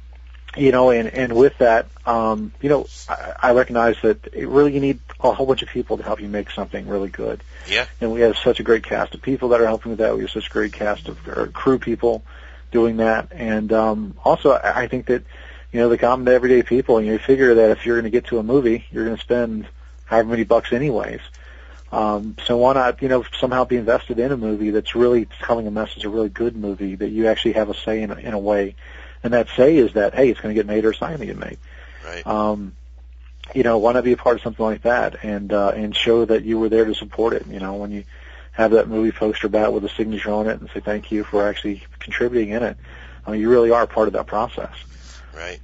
you 0.55 0.71
know, 0.71 0.91
and 0.91 1.07
and 1.07 1.33
with 1.35 1.57
that, 1.59 1.87
um, 2.05 2.51
you 2.61 2.69
know, 2.69 2.87
I, 3.09 3.33
I 3.41 3.51
recognize 3.53 3.95
that 4.01 4.27
it 4.33 4.47
really 4.47 4.73
you 4.73 4.79
need 4.79 4.99
a 5.19 5.31
whole 5.33 5.45
bunch 5.45 5.61
of 5.61 5.69
people 5.69 5.97
to 5.97 6.03
help 6.03 6.21
you 6.21 6.27
make 6.27 6.51
something 6.51 6.87
really 6.87 7.09
good. 7.09 7.43
Yeah. 7.67 7.85
And 8.01 8.11
we 8.11 8.21
have 8.21 8.37
such 8.37 8.59
a 8.59 8.63
great 8.63 8.83
cast 8.83 9.15
of 9.15 9.21
people 9.21 9.49
that 9.49 9.61
are 9.61 9.65
helping 9.65 9.91
with 9.91 9.99
that. 9.99 10.15
We 10.15 10.21
have 10.21 10.31
such 10.31 10.47
a 10.47 10.51
great 10.51 10.73
cast 10.73 11.07
of 11.07 11.27
or 11.27 11.47
crew 11.47 11.79
people 11.79 12.23
doing 12.71 12.97
that, 12.97 13.31
and 13.31 13.71
um, 13.71 14.15
also 14.23 14.51
I 14.51 14.83
I 14.83 14.87
think 14.87 15.07
that 15.07 15.23
you 15.71 15.79
know 15.79 15.89
the 15.89 15.97
common 15.97 16.27
everyday 16.27 16.63
people. 16.63 16.97
And 16.97 17.07
you 17.07 17.17
figure 17.17 17.55
that 17.55 17.71
if 17.71 17.85
you're 17.85 17.95
going 17.95 18.11
to 18.11 18.17
get 18.17 18.27
to 18.27 18.39
a 18.39 18.43
movie, 18.43 18.85
you're 18.91 19.05
going 19.05 19.17
to 19.17 19.23
spend 19.23 19.67
however 20.05 20.29
many 20.29 20.43
bucks 20.43 20.71
anyways. 20.71 21.21
Um, 21.93 22.37
so 22.45 22.57
why 22.57 22.73
not, 22.73 23.03
you 23.03 23.07
know, 23.07 23.23
somehow 23.39 23.65
be 23.65 23.77
invested 23.77 24.17
in 24.17 24.31
a 24.31 24.37
movie 24.37 24.71
that's 24.71 24.95
really 24.95 25.27
telling 25.43 25.67
a 25.67 25.71
message, 25.71 26.03
a 26.05 26.09
really 26.09 26.27
good 26.27 26.55
movie 26.55 26.95
that 26.95 27.09
you 27.09 27.27
actually 27.27 27.53
have 27.53 27.69
a 27.69 27.75
say 27.75 28.01
in, 28.01 28.09
in 28.17 28.33
a 28.33 28.39
way, 28.39 28.75
and 29.23 29.33
that 29.33 29.47
say 29.55 29.77
is 29.77 29.93
that 29.93 30.13
hey, 30.13 30.29
it's 30.29 30.39
going 30.39 30.53
to 30.53 30.59
get 30.59 30.67
made 30.67 30.86
or 30.86 30.91
it's 30.91 31.01
not 31.01 31.07
going 31.07 31.19
to 31.19 31.25
get 31.25 31.38
made. 31.38 31.57
Right. 32.05 32.25
Um, 32.27 32.75
you 33.53 33.63
know, 33.63 33.77
why 33.77 33.93
not 33.93 34.03
be 34.03 34.13
a 34.13 34.17
part 34.17 34.38
of 34.38 34.41
something 34.41 34.63
like 34.63 34.83
that 34.83 35.23
and 35.23 35.51
uh, 35.51 35.69
and 35.75 35.95
show 35.95 36.25
that 36.25 36.43
you 36.43 36.59
were 36.59 36.69
there 36.69 36.86
to 36.86 36.95
support 36.95 37.33
it? 37.33 37.45
You 37.47 37.59
know, 37.59 37.75
when 37.75 37.91
you 37.91 38.03
have 38.51 38.71
that 38.71 38.88
movie 38.88 39.12
poster 39.12 39.49
back 39.49 39.71
with 39.71 39.83
a 39.83 39.89
signature 39.89 40.31
on 40.31 40.47
it 40.47 40.59
and 40.59 40.69
say 40.73 40.79
thank 40.79 41.12
you 41.12 41.23
for 41.23 41.47
actually 41.47 41.83
contributing 41.99 42.49
in 42.49 42.63
it, 42.63 42.77
I 43.25 43.31
mean, 43.31 43.41
you 43.41 43.49
really 43.49 43.71
are 43.71 43.88
part 43.88 44.07
of 44.07 44.13
that 44.13 44.27
process. 44.27 44.73
Right. 45.36 45.59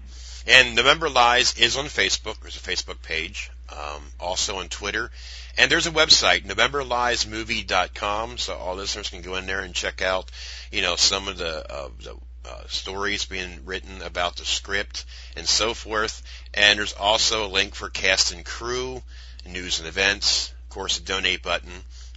And 0.48 0.76
November 0.76 1.10
Lies 1.10 1.60
is 1.60 1.78
on 1.78 1.86
Facebook. 1.86 2.40
There's 2.42 2.58
a 2.58 2.60
Facebook 2.60 3.02
page. 3.04 3.52
Um, 3.72 4.02
also 4.20 4.58
on 4.58 4.68
Twitter. 4.68 5.12
And 5.58 5.70
there's 5.70 5.86
a 5.86 5.92
website, 5.92 6.46
NovemberLiesMovie.com, 6.46 8.38
so 8.38 8.56
all 8.56 8.76
listeners 8.76 9.10
can 9.10 9.22
go 9.22 9.36
in 9.36 9.46
there 9.46 9.60
and 9.60 9.76
check 9.76 10.02
out, 10.02 10.32
you 10.72 10.82
know, 10.82 10.96
some 10.96 11.28
of 11.28 11.38
the, 11.38 11.72
uh, 11.72 11.90
the 12.02 12.16
uh, 12.50 12.64
stories 12.68 13.26
being 13.26 13.66
written 13.66 14.02
about 14.02 14.38
the 14.38 14.46
script 14.46 15.06
and 15.36 15.48
so 15.48 15.74
forth. 15.74 16.24
And 16.54 16.80
there's 16.80 16.94
also 16.94 17.46
a 17.46 17.48
link 17.48 17.76
for 17.76 17.90
cast 17.90 18.32
and 18.32 18.46
crew, 18.46 19.04
news 19.46 19.80
and 19.80 19.88
events, 19.88 20.52
of 20.64 20.70
course, 20.70 20.98
a 20.98 21.02
donate 21.02 21.44
button, 21.44 21.72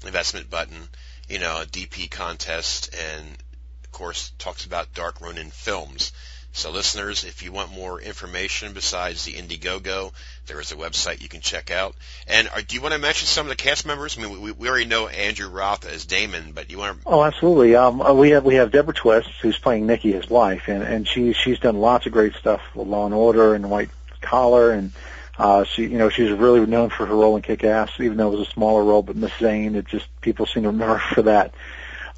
investment 0.04 0.48
button, 0.50 0.88
you 1.28 1.38
know, 1.38 1.62
a 1.62 1.66
DP 1.66 2.10
contest, 2.10 2.94
and 2.94 3.36
of 3.84 3.92
course, 3.92 4.32
talks 4.38 4.64
about 4.64 4.94
Dark 4.94 5.20
Ronin 5.20 5.50
films. 5.50 6.12
So 6.54 6.70
listeners, 6.70 7.24
if 7.24 7.42
you 7.42 7.50
want 7.50 7.72
more 7.72 8.00
information 8.00 8.74
besides 8.74 9.24
the 9.24 9.32
Indiegogo, 9.32 10.12
there 10.46 10.60
is 10.60 10.70
a 10.70 10.76
website 10.76 11.22
you 11.22 11.28
can 11.28 11.40
check 11.40 11.70
out. 11.70 11.94
And 12.26 12.48
uh, 12.48 12.60
do 12.66 12.74
you 12.74 12.82
want 12.82 12.92
to 12.92 13.00
mention 13.00 13.26
some 13.26 13.46
of 13.46 13.50
the 13.50 13.56
cast 13.56 13.86
members? 13.86 14.18
I 14.18 14.22
mean, 14.22 14.40
we, 14.40 14.52
we 14.52 14.68
already 14.68 14.84
know 14.84 15.08
Andrew 15.08 15.48
Roth 15.48 15.86
as 15.86 16.04
Damon, 16.04 16.52
but 16.52 16.70
you 16.70 16.76
want 16.76 17.00
to, 17.00 17.08
Oh, 17.08 17.24
absolutely. 17.24 17.74
Um, 17.74 18.02
uh, 18.02 18.12
we 18.12 18.30
have 18.30 18.44
we 18.44 18.56
have 18.56 18.70
Deborah 18.70 18.92
Twiss, 18.92 19.26
who's 19.40 19.58
playing 19.58 19.86
Nikki, 19.86 20.12
his 20.12 20.28
wife, 20.28 20.68
and 20.68 20.82
and 20.82 21.08
she 21.08 21.32
she's 21.32 21.58
done 21.58 21.78
lots 21.78 22.04
of 22.04 22.12
great 22.12 22.34
stuff 22.34 22.60
with 22.74 22.86
Law 22.86 23.06
and 23.06 23.14
Order 23.14 23.54
and 23.54 23.70
White 23.70 23.90
Collar, 24.20 24.72
and 24.72 24.92
uh, 25.38 25.64
she 25.64 25.82
you 25.84 25.96
know 25.96 26.10
she's 26.10 26.30
really 26.30 26.64
known 26.66 26.90
for 26.90 27.06
her 27.06 27.14
role 27.14 27.36
in 27.36 27.42
Kick 27.42 27.64
Ass, 27.64 27.90
even 27.98 28.18
though 28.18 28.30
it 28.30 28.38
was 28.38 28.48
a 28.48 28.50
smaller 28.50 28.84
role. 28.84 29.02
But 29.02 29.16
Miss 29.16 29.32
Zane, 29.38 29.74
it 29.74 29.86
just 29.86 30.06
people 30.20 30.44
seem 30.44 30.64
to 30.64 30.68
remember 30.68 30.98
her 30.98 31.14
for 31.14 31.22
that. 31.22 31.54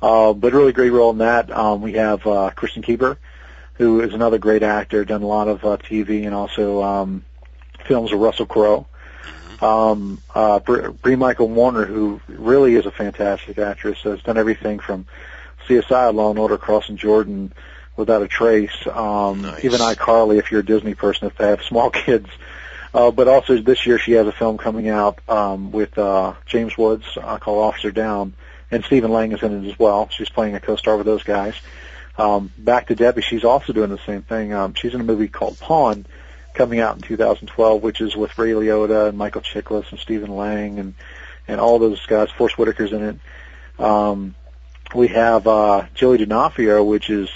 Uh, 0.02 0.32
but 0.32 0.52
really 0.52 0.72
great 0.72 0.90
role 0.90 1.10
in 1.10 1.18
that. 1.18 1.50
Um, 1.50 1.80
we 1.80 1.92
have 1.94 2.26
uh, 2.26 2.50
Kristen 2.50 2.82
Keeper, 2.82 3.16
who 3.74 4.00
is 4.00 4.14
another 4.14 4.38
great 4.38 4.62
actor, 4.62 5.04
done 5.04 5.22
a 5.22 5.26
lot 5.26 5.48
of 5.48 5.64
uh, 5.64 5.76
TV 5.76 6.24
and 6.24 6.34
also 6.34 6.82
um, 6.82 7.24
films 7.86 8.12
with 8.12 8.20
Russell 8.20 8.46
Crowe. 8.46 8.86
Um, 9.60 10.20
uh, 10.34 10.58
Br- 10.58 10.88
Brie 10.90 11.16
Michael 11.16 11.48
Warner, 11.48 11.84
who 11.86 12.20
really 12.28 12.74
is 12.74 12.86
a 12.86 12.90
fantastic 12.90 13.58
actress, 13.58 13.98
has 14.02 14.22
done 14.22 14.36
everything 14.36 14.78
from 14.78 15.06
CSI, 15.66 16.12
Law 16.14 16.30
and 16.30 16.38
Order, 16.38 16.58
Crossing 16.58 16.96
Jordan, 16.96 17.52
Without 17.96 18.22
a 18.22 18.28
Trace, 18.28 18.86
um, 18.92 19.42
Nice. 19.42 19.64
even 19.64 19.78
iCarly, 19.78 20.38
if 20.38 20.50
you're 20.50 20.60
a 20.60 20.64
Disney 20.66 20.94
person, 20.94 21.28
if 21.28 21.36
they 21.36 21.46
have 21.46 21.62
small 21.62 21.90
kids. 22.04 22.28
Uh, 22.92 23.10
but 23.10 23.26
also 23.26 23.56
this 23.60 23.86
year 23.86 23.98
she 23.98 24.12
has 24.12 24.26
a 24.26 24.32
film 24.32 24.58
coming 24.58 24.88
out 24.88 25.18
um, 25.28 25.72
with 25.72 25.96
uh, 25.98 26.34
James 26.46 26.76
Woods 26.76 27.04
uh, 27.20 27.38
called 27.38 27.58
Officer 27.64 27.90
Down, 27.90 28.34
and 28.70 28.84
Stephen 28.84 29.10
Lang 29.12 29.32
is 29.32 29.42
in 29.42 29.64
it 29.64 29.70
as 29.70 29.78
well. 29.78 30.08
She's 30.10 30.28
playing 30.28 30.54
a 30.54 30.60
co-star 30.60 30.96
with 30.96 31.06
those 31.06 31.22
guys. 31.22 31.54
Um, 32.16 32.52
back 32.56 32.86
to 32.88 32.94
Debbie, 32.94 33.22
she's 33.22 33.44
also 33.44 33.72
doing 33.72 33.90
the 33.90 33.98
same 34.06 34.22
thing. 34.22 34.52
Um, 34.52 34.74
she's 34.74 34.94
in 34.94 35.00
a 35.00 35.04
movie 35.04 35.28
called 35.28 35.58
Pawn, 35.58 36.06
coming 36.54 36.78
out 36.80 36.94
in 36.96 37.02
2012, 37.02 37.82
which 37.82 38.00
is 38.00 38.14
with 38.14 38.38
Ray 38.38 38.52
Liotta 38.52 39.08
and 39.08 39.18
Michael 39.18 39.40
Chiklis 39.42 39.90
and 39.90 39.98
Stephen 39.98 40.34
Lang 40.36 40.78
and 40.78 40.94
and 41.46 41.60
all 41.60 41.78
those 41.78 42.04
guys. 42.06 42.30
Forest 42.30 42.56
Whitaker's 42.56 42.92
in 42.92 43.02
it. 43.02 43.16
Um, 43.84 44.34
we 44.94 45.08
have 45.08 45.46
uh, 45.46 45.84
Joey 45.94 46.18
D'Onofrio, 46.18 46.82
which 46.84 47.10
is 47.10 47.28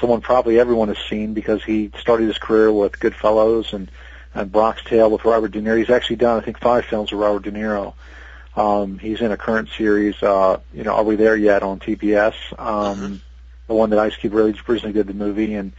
someone 0.00 0.20
probably 0.20 0.58
everyone 0.58 0.88
has 0.88 0.98
seen 1.10 1.34
because 1.34 1.62
he 1.64 1.90
started 2.00 2.28
his 2.28 2.38
career 2.38 2.72
with 2.72 2.92
Goodfellas 2.92 3.72
and 3.72 3.90
and 4.34 4.50
Bronx 4.50 4.82
Tale 4.84 5.10
with 5.10 5.24
Robert 5.26 5.50
De 5.50 5.60
Niro. 5.60 5.76
He's 5.78 5.90
actually 5.90 6.16
done 6.16 6.40
I 6.40 6.44
think 6.44 6.58
five 6.60 6.84
films 6.86 7.10
with 7.12 7.20
Robert 7.20 7.42
De 7.42 7.52
Niro. 7.52 7.94
Um, 8.56 8.98
he's 8.98 9.20
in 9.20 9.32
a 9.32 9.36
current 9.36 9.68
series, 9.76 10.22
uh, 10.22 10.60
you 10.72 10.84
know, 10.84 10.92
Are 10.92 11.04
We 11.04 11.16
There 11.16 11.36
Yet 11.36 11.62
on 11.62 11.80
TBS? 11.80 12.34
Um, 12.58 12.96
Mhm. 12.98 13.20
The 13.66 13.74
one 13.74 13.90
that 13.90 13.98
Ice 13.98 14.16
Cube 14.16 14.34
really 14.34 14.54
originally 14.68 14.92
did 14.92 15.06
the 15.06 15.14
movie, 15.14 15.54
and 15.54 15.72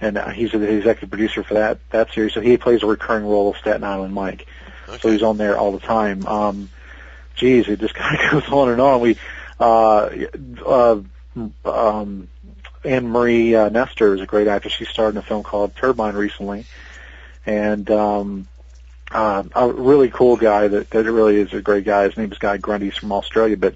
and 0.00 0.18
uh, 0.18 0.30
he's 0.30 0.52
the 0.52 0.62
executive 0.62 1.10
producer 1.10 1.42
for 1.42 1.54
that 1.54 1.78
that 1.90 2.12
series. 2.12 2.32
So 2.32 2.40
he 2.40 2.56
plays 2.56 2.82
a 2.82 2.86
recurring 2.86 3.26
role 3.26 3.50
of 3.50 3.56
Staten 3.56 3.84
Island 3.84 4.14
Mike. 4.14 4.46
So 5.00 5.10
he's 5.10 5.22
on 5.22 5.38
there 5.38 5.56
all 5.56 5.72
the 5.72 5.80
time. 5.80 6.26
Um, 6.26 6.70
geez, 7.34 7.68
it 7.68 7.80
just 7.80 7.94
kind 7.94 8.20
of 8.20 8.30
goes 8.30 8.52
on 8.52 8.68
and 8.70 8.80
on. 8.80 9.00
We, 9.00 9.18
uh, 9.58 10.10
uh, 10.64 11.00
um, 11.64 12.28
Anne 12.84 13.08
Marie 13.08 13.54
uh, 13.54 13.68
Nestor 13.70 14.14
is 14.14 14.20
a 14.20 14.26
great 14.26 14.46
actress. 14.46 14.74
She 14.74 14.84
starred 14.84 15.14
in 15.14 15.18
a 15.18 15.22
film 15.22 15.42
called 15.42 15.74
Turbine 15.74 16.14
recently, 16.14 16.66
and 17.46 17.90
um, 17.90 18.46
uh, 19.10 19.44
a 19.54 19.72
really 19.72 20.10
cool 20.10 20.36
guy 20.36 20.68
that 20.68 20.90
that 20.90 21.04
really 21.10 21.36
is 21.36 21.52
a 21.54 21.62
great 21.62 21.84
guy. 21.84 22.04
His 22.04 22.16
name 22.16 22.30
is 22.30 22.38
Guy 22.38 22.58
Grundy. 22.58 22.86
He's 22.86 22.96
from 22.96 23.12
Australia, 23.12 23.56
but 23.56 23.74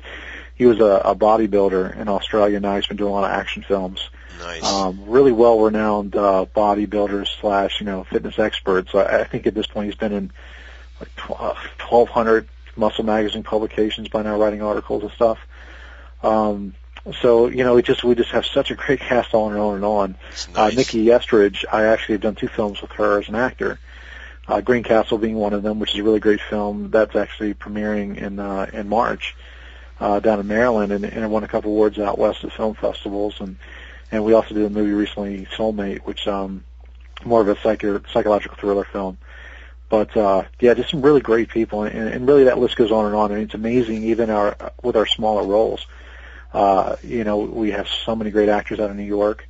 he 0.59 0.67
was 0.67 0.81
a, 0.81 1.03
a 1.05 1.15
bodybuilder 1.15 1.97
in 1.97 2.09
Australia. 2.09 2.59
Now 2.59 2.75
he's 2.75 2.87
been 2.87 2.97
doing 2.97 3.11
a 3.11 3.15
lot 3.15 3.25
of 3.25 3.31
action 3.31 3.63
films. 3.63 4.11
Nice. 4.41 4.65
Um, 4.65 5.05
really 5.07 5.33
well 5.33 5.61
renowned 5.61 6.15
uh, 6.17 6.47
bodybuilders 6.55 7.29
slash 7.41 7.81
you 7.81 7.87
know 7.87 8.05
fitness 8.05 8.39
experts. 8.39 8.95
I, 8.95 9.21
I 9.21 9.25
think 9.25 9.47
at 9.47 9.55
this 9.55 9.67
point 9.67 9.87
he's 9.87 9.95
been 9.95 10.13
in 10.13 10.33
like 11.01 11.15
twelve 11.79 12.09
hundred 12.09 12.49
Muscle 12.77 13.05
Magazine 13.05 13.45
publications 13.45 14.09
by 14.09 14.23
now, 14.23 14.37
writing 14.37 14.63
articles 14.63 15.03
and 15.03 15.13
stuff. 15.13 15.39
Um, 16.23 16.75
so 17.21 17.47
you 17.47 17.65
know, 17.65 17.77
we 17.77 17.83
just 17.83 18.03
we 18.05 18.15
just 18.15 18.31
have 18.31 18.45
such 18.45 18.71
a 18.71 18.75
great 18.75 19.01
cast 19.01 19.35
on 19.35 19.53
and 19.53 19.61
on 19.61 19.75
and 19.77 19.85
on. 19.85 20.17
Uh, 20.55 20.69
nice. 20.69 20.77
Nikki 20.77 21.11
Estridge, 21.11 21.65
I 21.71 21.85
actually 21.85 22.15
have 22.15 22.23
done 22.23 22.35
two 22.35 22.49
films 22.49 22.83
with 22.83 22.93
her 22.93 23.21
as 23.21 23.29
an 23.29 23.37
actor. 23.37 23.79
Uh, 24.47 24.61
Greencastle 24.61 25.19
being 25.19 25.35
one 25.35 25.53
of 25.53 25.63
them, 25.63 25.79
which 25.79 25.93
is 25.93 26.01
a 26.01 26.03
really 26.03 26.21
great 26.21 26.41
film. 26.41 26.91
That's 26.91 27.15
actually 27.15 27.55
premiering 27.55 28.17
in 28.17 28.39
uh, 28.39 28.71
in 28.73 28.89
March 28.89 29.37
uh, 30.01 30.21
down 30.21 30.41
in 30.41 30.47
Maryland, 30.47 30.93
and, 30.93 31.05
and 31.05 31.31
won 31.31 31.45
a 31.45 31.49
couple 31.49 31.71
awards 31.71 31.99
out 31.99 32.19
west 32.19 32.45
at 32.45 32.53
film 32.53 32.75
festivals. 32.75 33.41
And 33.41 33.57
and 34.11 34.25
we 34.25 34.33
also 34.33 34.55
did 34.55 34.65
a 34.65 34.71
movie 34.71 34.93
recently, 34.93 35.47
Soulmate, 35.57 36.01
which 36.01 36.27
um 36.27 36.65
more 37.25 37.41
of 37.41 37.49
a 37.49 37.61
psycho- 37.61 38.03
psychological 38.13 38.57
thriller 38.57 38.85
film. 38.85 39.19
But 39.89 40.17
uh, 40.17 40.45
yeah, 40.61 40.75
just 40.75 40.91
some 40.91 41.03
really 41.03 41.21
great 41.21 41.49
people, 41.49 41.85
and, 41.85 42.09
and 42.09 42.29
really 42.29 42.45
that 42.45 42.59
list 42.59 42.77
goes 42.77 42.91
on 42.91 43.07
and 43.07 43.15
on. 43.15 43.33
And 43.33 43.43
it's 43.43 43.55
amazing, 43.55 44.05
even 44.05 44.29
our 44.31 44.57
with 44.83 44.97
our 44.97 45.07
smaller 45.07 45.47
roles. 45.47 45.87
Uh, 46.53 46.97
you 47.03 47.25
know, 47.25 47.39
we 47.39 47.71
have 47.71 47.89
so 47.89 48.15
many 48.15 48.31
great 48.31 48.49
actors 48.49 48.81
out 48.81 48.91
of 48.91 48.97
New 48.97 49.03
York, 49.03 49.49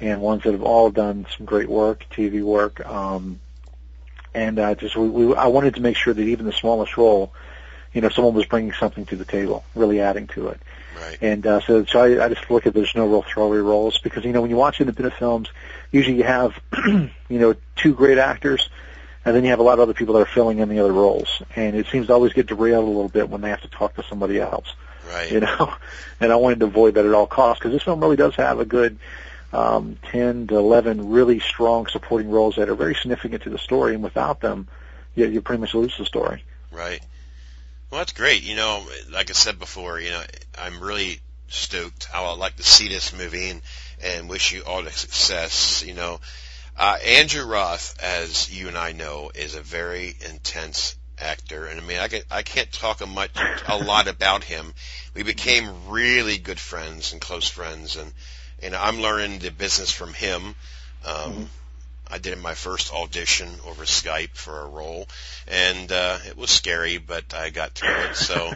and 0.00 0.20
ones 0.20 0.42
that 0.42 0.52
have 0.52 0.62
all 0.62 0.90
done 0.90 1.26
some 1.36 1.46
great 1.46 1.68
work, 1.68 2.04
TV 2.10 2.42
work. 2.42 2.86
Um, 2.86 3.40
and 4.34 4.58
uh, 4.58 4.74
just 4.74 4.96
we, 4.96 5.08
we, 5.08 5.34
I 5.34 5.46
wanted 5.46 5.74
to 5.76 5.80
make 5.80 5.96
sure 5.96 6.12
that 6.12 6.22
even 6.22 6.46
the 6.46 6.52
smallest 6.52 6.96
role, 6.96 7.32
you 7.92 8.00
know, 8.00 8.08
someone 8.08 8.34
was 8.34 8.46
bringing 8.46 8.72
something 8.72 9.06
to 9.06 9.16
the 9.16 9.24
table, 9.24 9.64
really 9.74 10.00
adding 10.00 10.26
to 10.28 10.48
it. 10.48 10.60
Right. 10.96 11.18
And 11.20 11.46
uh, 11.46 11.60
so, 11.60 11.84
so 11.84 12.00
I, 12.00 12.24
I 12.24 12.28
just 12.28 12.50
look 12.50 12.66
at 12.66 12.74
there's 12.74 12.94
no 12.94 13.06
real 13.06 13.22
throwaway 13.22 13.58
roles 13.58 13.98
because 13.98 14.24
you 14.24 14.32
know 14.32 14.42
when 14.42 14.50
you 14.50 14.56
watch 14.56 14.80
independent 14.80 15.14
films, 15.14 15.48
usually 15.90 16.16
you 16.16 16.24
have 16.24 16.58
you 16.86 17.10
know 17.28 17.54
two 17.76 17.94
great 17.94 18.18
actors, 18.18 18.68
and 19.24 19.34
then 19.34 19.44
you 19.44 19.50
have 19.50 19.60
a 19.60 19.62
lot 19.62 19.74
of 19.74 19.80
other 19.80 19.94
people 19.94 20.14
that 20.14 20.20
are 20.20 20.26
filling 20.26 20.58
in 20.58 20.68
the 20.68 20.78
other 20.78 20.92
roles, 20.92 21.42
and 21.56 21.74
it 21.74 21.86
seems 21.86 22.08
to 22.08 22.12
always 22.12 22.32
get 22.32 22.46
derailed 22.46 22.84
a 22.84 22.88
little 22.88 23.08
bit 23.08 23.28
when 23.28 23.40
they 23.40 23.50
have 23.50 23.62
to 23.62 23.68
talk 23.68 23.94
to 23.94 24.02
somebody 24.02 24.38
else 24.38 24.74
Right. 25.10 25.30
you 25.30 25.40
know, 25.40 25.74
and 26.20 26.32
I 26.32 26.36
wanted 26.36 26.60
to 26.60 26.66
avoid 26.66 26.94
that 26.94 27.06
at 27.06 27.12
all 27.12 27.26
costs 27.26 27.60
because 27.60 27.72
this 27.72 27.82
film 27.82 28.00
really 28.00 28.16
does 28.16 28.34
have 28.36 28.60
a 28.60 28.64
good 28.64 28.98
um, 29.52 29.98
10 30.10 30.48
to 30.48 30.56
11 30.56 31.10
really 31.10 31.40
strong 31.40 31.86
supporting 31.86 32.30
roles 32.30 32.56
that 32.56 32.68
are 32.68 32.74
very 32.74 32.94
significant 32.94 33.42
to 33.44 33.50
the 33.50 33.58
story, 33.58 33.94
and 33.94 34.02
without 34.02 34.40
them, 34.40 34.68
you, 35.14 35.26
you 35.26 35.40
pretty 35.40 35.60
much 35.60 35.74
lose 35.74 35.96
the 35.96 36.04
story. 36.04 36.44
Right. 36.70 37.00
Well, 37.90 37.98
that's 38.00 38.12
great. 38.12 38.44
You 38.44 38.54
know, 38.54 38.86
like 39.10 39.30
I 39.30 39.32
said 39.32 39.58
before, 39.58 39.98
you 39.98 40.10
know, 40.10 40.22
I'm 40.56 40.80
really 40.80 41.20
stoked. 41.48 42.08
I 42.14 42.28
would 42.28 42.38
like 42.38 42.56
to 42.56 42.62
see 42.62 42.88
this 42.88 43.12
movie 43.16 43.48
and, 43.50 43.62
and 44.00 44.28
wish 44.28 44.52
you 44.52 44.62
all 44.62 44.82
the 44.82 44.92
success. 44.92 45.84
You 45.84 45.94
know, 45.94 46.20
uh, 46.76 46.98
Andrew 47.04 47.44
Roth, 47.44 47.98
as 48.00 48.48
you 48.48 48.68
and 48.68 48.78
I 48.78 48.92
know, 48.92 49.32
is 49.34 49.56
a 49.56 49.60
very 49.60 50.14
intense 50.28 50.94
actor, 51.18 51.66
and 51.66 51.80
I 51.80 51.82
mean, 51.82 51.98
I 51.98 52.08
can 52.08 52.22
I 52.30 52.42
can't 52.42 52.70
talk 52.72 53.00
a 53.00 53.06
much 53.06 53.32
a 53.66 53.76
lot 53.76 54.08
about 54.08 54.44
him. 54.44 54.72
We 55.14 55.24
became 55.24 55.88
really 55.88 56.38
good 56.38 56.60
friends 56.60 57.12
and 57.12 57.20
close 57.20 57.48
friends, 57.48 57.96
and 57.96 58.12
and 58.62 58.74
I'm 58.74 59.00
learning 59.00 59.40
the 59.40 59.50
business 59.50 59.90
from 59.90 60.14
him. 60.14 60.54
Um, 61.04 61.50
I 62.10 62.18
did 62.18 62.36
my 62.38 62.54
first 62.54 62.92
audition 62.92 63.48
over 63.66 63.84
Skype 63.84 64.34
for 64.34 64.60
a 64.60 64.68
role, 64.68 65.08
and 65.46 65.90
uh, 65.92 66.18
it 66.26 66.36
was 66.36 66.50
scary, 66.50 66.98
but 66.98 67.32
I 67.34 67.50
got 67.50 67.72
through 67.72 67.94
it. 68.10 68.16
So, 68.16 68.52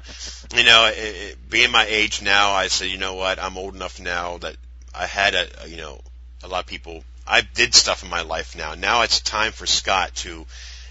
you 0.56 0.64
know, 0.64 0.86
it, 0.86 0.98
it, 0.98 1.50
being 1.50 1.70
my 1.70 1.86
age 1.86 2.20
now, 2.20 2.52
I 2.52 2.68
said, 2.68 2.88
you 2.88 2.98
know 2.98 3.14
what, 3.14 3.38
I'm 3.38 3.56
old 3.56 3.74
enough 3.74 4.00
now 4.00 4.38
that 4.38 4.56
I 4.94 5.06
had 5.06 5.34
a, 5.34 5.48
you 5.68 5.76
know, 5.76 6.00
a 6.42 6.48
lot 6.48 6.60
of 6.60 6.66
people. 6.66 7.04
I 7.26 7.40
did 7.40 7.74
stuff 7.74 8.02
in 8.02 8.10
my 8.10 8.22
life 8.22 8.56
now. 8.56 8.74
Now 8.74 9.02
it's 9.02 9.20
time 9.20 9.52
for 9.52 9.66
Scott 9.66 10.14
to 10.16 10.46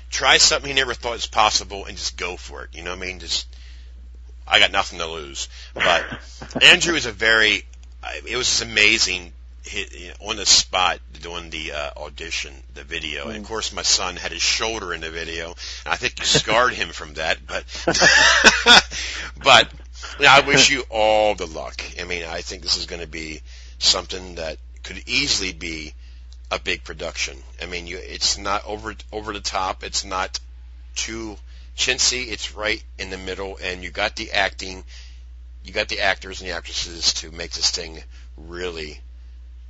try 0.09 0.37
something 0.37 0.69
he 0.69 0.73
never 0.73 0.93
thought 0.93 1.13
was 1.13 1.27
possible 1.27 1.85
and 1.85 1.97
just 1.97 2.17
go 2.17 2.37
for 2.37 2.63
it. 2.63 2.69
You 2.73 2.83
know 2.83 2.91
what 2.91 3.03
I 3.03 3.05
mean? 3.05 3.19
Just 3.19 3.47
I 4.47 4.59
got 4.59 4.71
nothing 4.71 4.99
to 4.99 5.07
lose. 5.07 5.49
But 5.73 6.05
Andrew 6.61 6.95
is 6.95 7.05
a 7.05 7.11
very. 7.11 7.65
It 8.27 8.35
was 8.35 8.61
amazing 8.61 9.31
hit, 9.63 10.15
on 10.19 10.37
the 10.37 10.45
spot 10.45 10.99
doing 11.21 11.49
the 11.49 11.71
uh, 11.71 11.91
audition, 11.97 12.53
the 12.73 12.83
video. 12.83 13.27
And 13.29 13.37
of 13.37 13.45
course, 13.45 13.73
my 13.73 13.81
son 13.81 14.15
had 14.15 14.31
his 14.31 14.41
shoulder 14.41 14.93
in 14.93 15.01
the 15.01 15.09
video, 15.09 15.47
and 15.47 15.93
I 15.93 15.95
think 15.95 16.19
you 16.19 16.25
scarred 16.25 16.73
him 16.73 16.89
from 16.89 17.15
that. 17.15 17.45
But 17.45 17.63
but 19.43 19.69
you 20.19 20.25
know, 20.25 20.31
I 20.31 20.41
wish 20.41 20.69
you 20.69 20.83
all 20.89 21.35
the 21.35 21.47
luck. 21.47 21.81
I 21.99 22.03
mean, 22.03 22.25
I 22.25 22.41
think 22.41 22.61
this 22.61 22.77
is 22.77 22.85
going 22.85 23.01
to 23.01 23.07
be 23.07 23.41
something 23.79 24.35
that 24.35 24.57
could 24.83 25.03
easily 25.07 25.53
be 25.53 25.93
a 26.51 26.59
big 26.59 26.83
production. 26.83 27.37
I 27.61 27.65
mean, 27.65 27.87
you 27.87 27.97
it's 28.01 28.37
not 28.37 28.65
over 28.65 28.95
over 29.11 29.33
the 29.33 29.39
top. 29.39 29.83
It's 29.83 30.05
not 30.05 30.39
too 30.95 31.37
chintzy. 31.75 32.31
It's 32.31 32.53
right 32.53 32.83
in 32.99 33.09
the 33.09 33.17
middle, 33.17 33.57
and 33.61 33.83
you 33.83 33.89
got 33.89 34.15
the 34.15 34.31
acting, 34.31 34.83
you 35.63 35.73
got 35.73 35.87
the 35.87 36.01
actors 36.01 36.41
and 36.41 36.49
the 36.49 36.55
actresses 36.55 37.13
to 37.15 37.31
make 37.31 37.51
this 37.51 37.71
thing 37.71 38.03
really, 38.37 38.99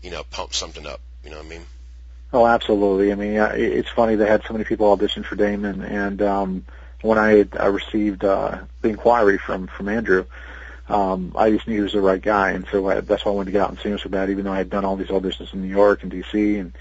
you 0.03 0.11
know, 0.11 0.23
pump 0.29 0.53
something 0.53 0.85
up. 0.85 0.99
You 1.23 1.31
know 1.31 1.37
what 1.37 1.45
I 1.47 1.49
mean? 1.49 1.65
Oh, 2.31 2.45
absolutely. 2.45 3.11
I 3.11 3.15
mean, 3.15 3.33
it's 3.33 3.89
funny 3.89 4.15
they 4.15 4.27
had 4.27 4.43
so 4.45 4.53
many 4.53 4.65
people 4.65 4.91
audition 4.91 5.23
for 5.23 5.35
Damon, 5.35 5.81
and 5.81 6.21
um, 6.21 6.65
when 7.01 7.17
I 7.17 7.45
I 7.59 7.67
received 7.67 8.23
uh, 8.25 8.59
the 8.81 8.89
inquiry 8.89 9.37
from 9.37 9.67
from 9.67 9.87
Andrew, 9.87 10.25
um, 10.89 11.31
I 11.35 11.51
just 11.51 11.67
knew 11.67 11.75
he 11.75 11.81
was 11.81 11.93
the 11.93 12.01
right 12.01 12.21
guy, 12.21 12.51
and 12.51 12.65
so 12.71 12.87
I, 12.89 12.99
that's 13.01 13.23
why 13.23 13.31
I 13.31 13.35
wanted 13.35 13.45
to 13.47 13.51
get 13.53 13.61
out 13.61 13.69
and 13.69 13.79
see 13.79 13.89
him 13.89 13.99
so 13.99 14.09
bad. 14.09 14.29
Even 14.29 14.45
though 14.45 14.51
I 14.51 14.57
had 14.57 14.69
done 14.69 14.83
all 14.83 14.95
these 14.95 15.07
auditions 15.07 15.53
in 15.53 15.61
New 15.61 15.69
York 15.69 16.01
and 16.01 16.11
D.C. 16.11 16.57
and 16.57 16.73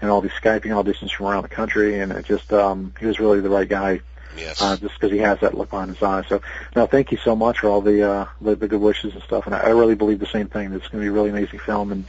and 0.00 0.10
all 0.10 0.20
these 0.20 0.32
Skyping 0.32 0.66
auditions 0.66 1.10
from 1.12 1.26
around 1.26 1.42
the 1.42 1.48
country, 1.48 1.98
and 2.00 2.12
it 2.12 2.24
just 2.26 2.52
um, 2.52 2.94
he 3.00 3.06
was 3.06 3.18
really 3.18 3.40
the 3.40 3.50
right 3.50 3.68
guy 3.68 4.00
Yes. 4.36 4.60
uh, 4.62 4.76
just 4.76 4.94
because 4.94 5.10
he 5.10 5.18
has 5.18 5.40
that 5.40 5.56
look 5.56 5.70
behind 5.70 5.90
his 5.90 6.02
eyes. 6.02 6.26
So, 6.28 6.40
no, 6.76 6.86
thank 6.86 7.10
you 7.10 7.18
so 7.18 7.34
much 7.34 7.60
for 7.60 7.68
all 7.68 7.80
the 7.80 8.08
uh, 8.08 8.26
the, 8.40 8.54
the 8.56 8.68
good 8.68 8.80
wishes 8.80 9.14
and 9.14 9.22
stuff. 9.22 9.46
And 9.46 9.54
I, 9.54 9.60
I 9.60 9.68
really 9.70 9.94
believe 9.94 10.18
the 10.18 10.26
same 10.26 10.48
thing. 10.48 10.70
That 10.70 10.76
it's 10.76 10.88
going 10.88 11.02
to 11.02 11.04
be 11.04 11.08
a 11.08 11.12
really 11.12 11.30
amazing 11.30 11.58
film, 11.60 11.92
and 11.92 12.04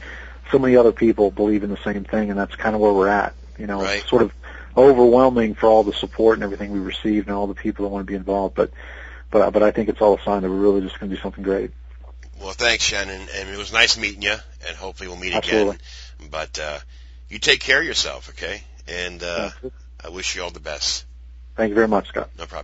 so 0.50 0.58
many 0.58 0.76
other 0.76 0.92
people 0.92 1.30
believe 1.30 1.62
in 1.64 1.70
the 1.70 1.76
same 1.78 2.04
thing, 2.04 2.30
and 2.30 2.38
that's 2.38 2.54
kind 2.56 2.74
of 2.74 2.80
where 2.80 2.92
we're 2.92 3.08
at. 3.08 3.34
You 3.58 3.66
know, 3.66 3.82
Right. 3.82 4.00
it's 4.00 4.08
sort 4.08 4.22
of 4.22 4.32
overwhelming 4.76 5.54
for 5.54 5.66
all 5.66 5.82
the 5.84 5.92
support 5.92 6.36
and 6.36 6.44
everything 6.44 6.72
we 6.72 6.78
received, 6.78 7.28
and 7.28 7.36
all 7.36 7.46
the 7.46 7.54
people 7.54 7.84
that 7.84 7.88
want 7.90 8.06
to 8.06 8.10
be 8.10 8.16
involved. 8.16 8.54
But, 8.54 8.70
but, 9.30 9.50
but 9.50 9.62
I 9.62 9.70
think 9.70 9.88
it's 9.88 10.00
all 10.00 10.16
a 10.16 10.22
sign 10.22 10.42
that 10.42 10.50
we're 10.50 10.56
really 10.56 10.80
just 10.80 10.98
going 10.98 11.10
to 11.10 11.16
do 11.16 11.22
something 11.22 11.44
great. 11.44 11.70
Well, 12.40 12.52
thanks, 12.52 12.84
Shannon, 12.84 13.20
and 13.34 13.48
it 13.50 13.58
was 13.58 13.72
nice 13.72 13.98
meeting 13.98 14.22
you, 14.22 14.36
and 14.66 14.76
hopefully 14.76 15.08
we'll 15.08 15.18
meet 15.18 15.34
Absolutely. 15.34 15.76
again. 15.76 16.28
But 16.30 16.58
uh, 16.58 16.78
you 17.28 17.38
take 17.38 17.60
care 17.60 17.80
of 17.80 17.86
yourself, 17.86 18.30
okay? 18.30 18.62
And 18.88 19.22
uh, 19.22 19.50
I 20.02 20.08
wish 20.08 20.34
you 20.36 20.42
all 20.42 20.50
the 20.50 20.60
best. 20.60 21.04
thank 21.56 21.68
you 21.68 21.74
very 21.74 21.88
much, 21.88 22.08
Scott. 22.08 22.30
No 22.38 22.46
problem. 22.46 22.58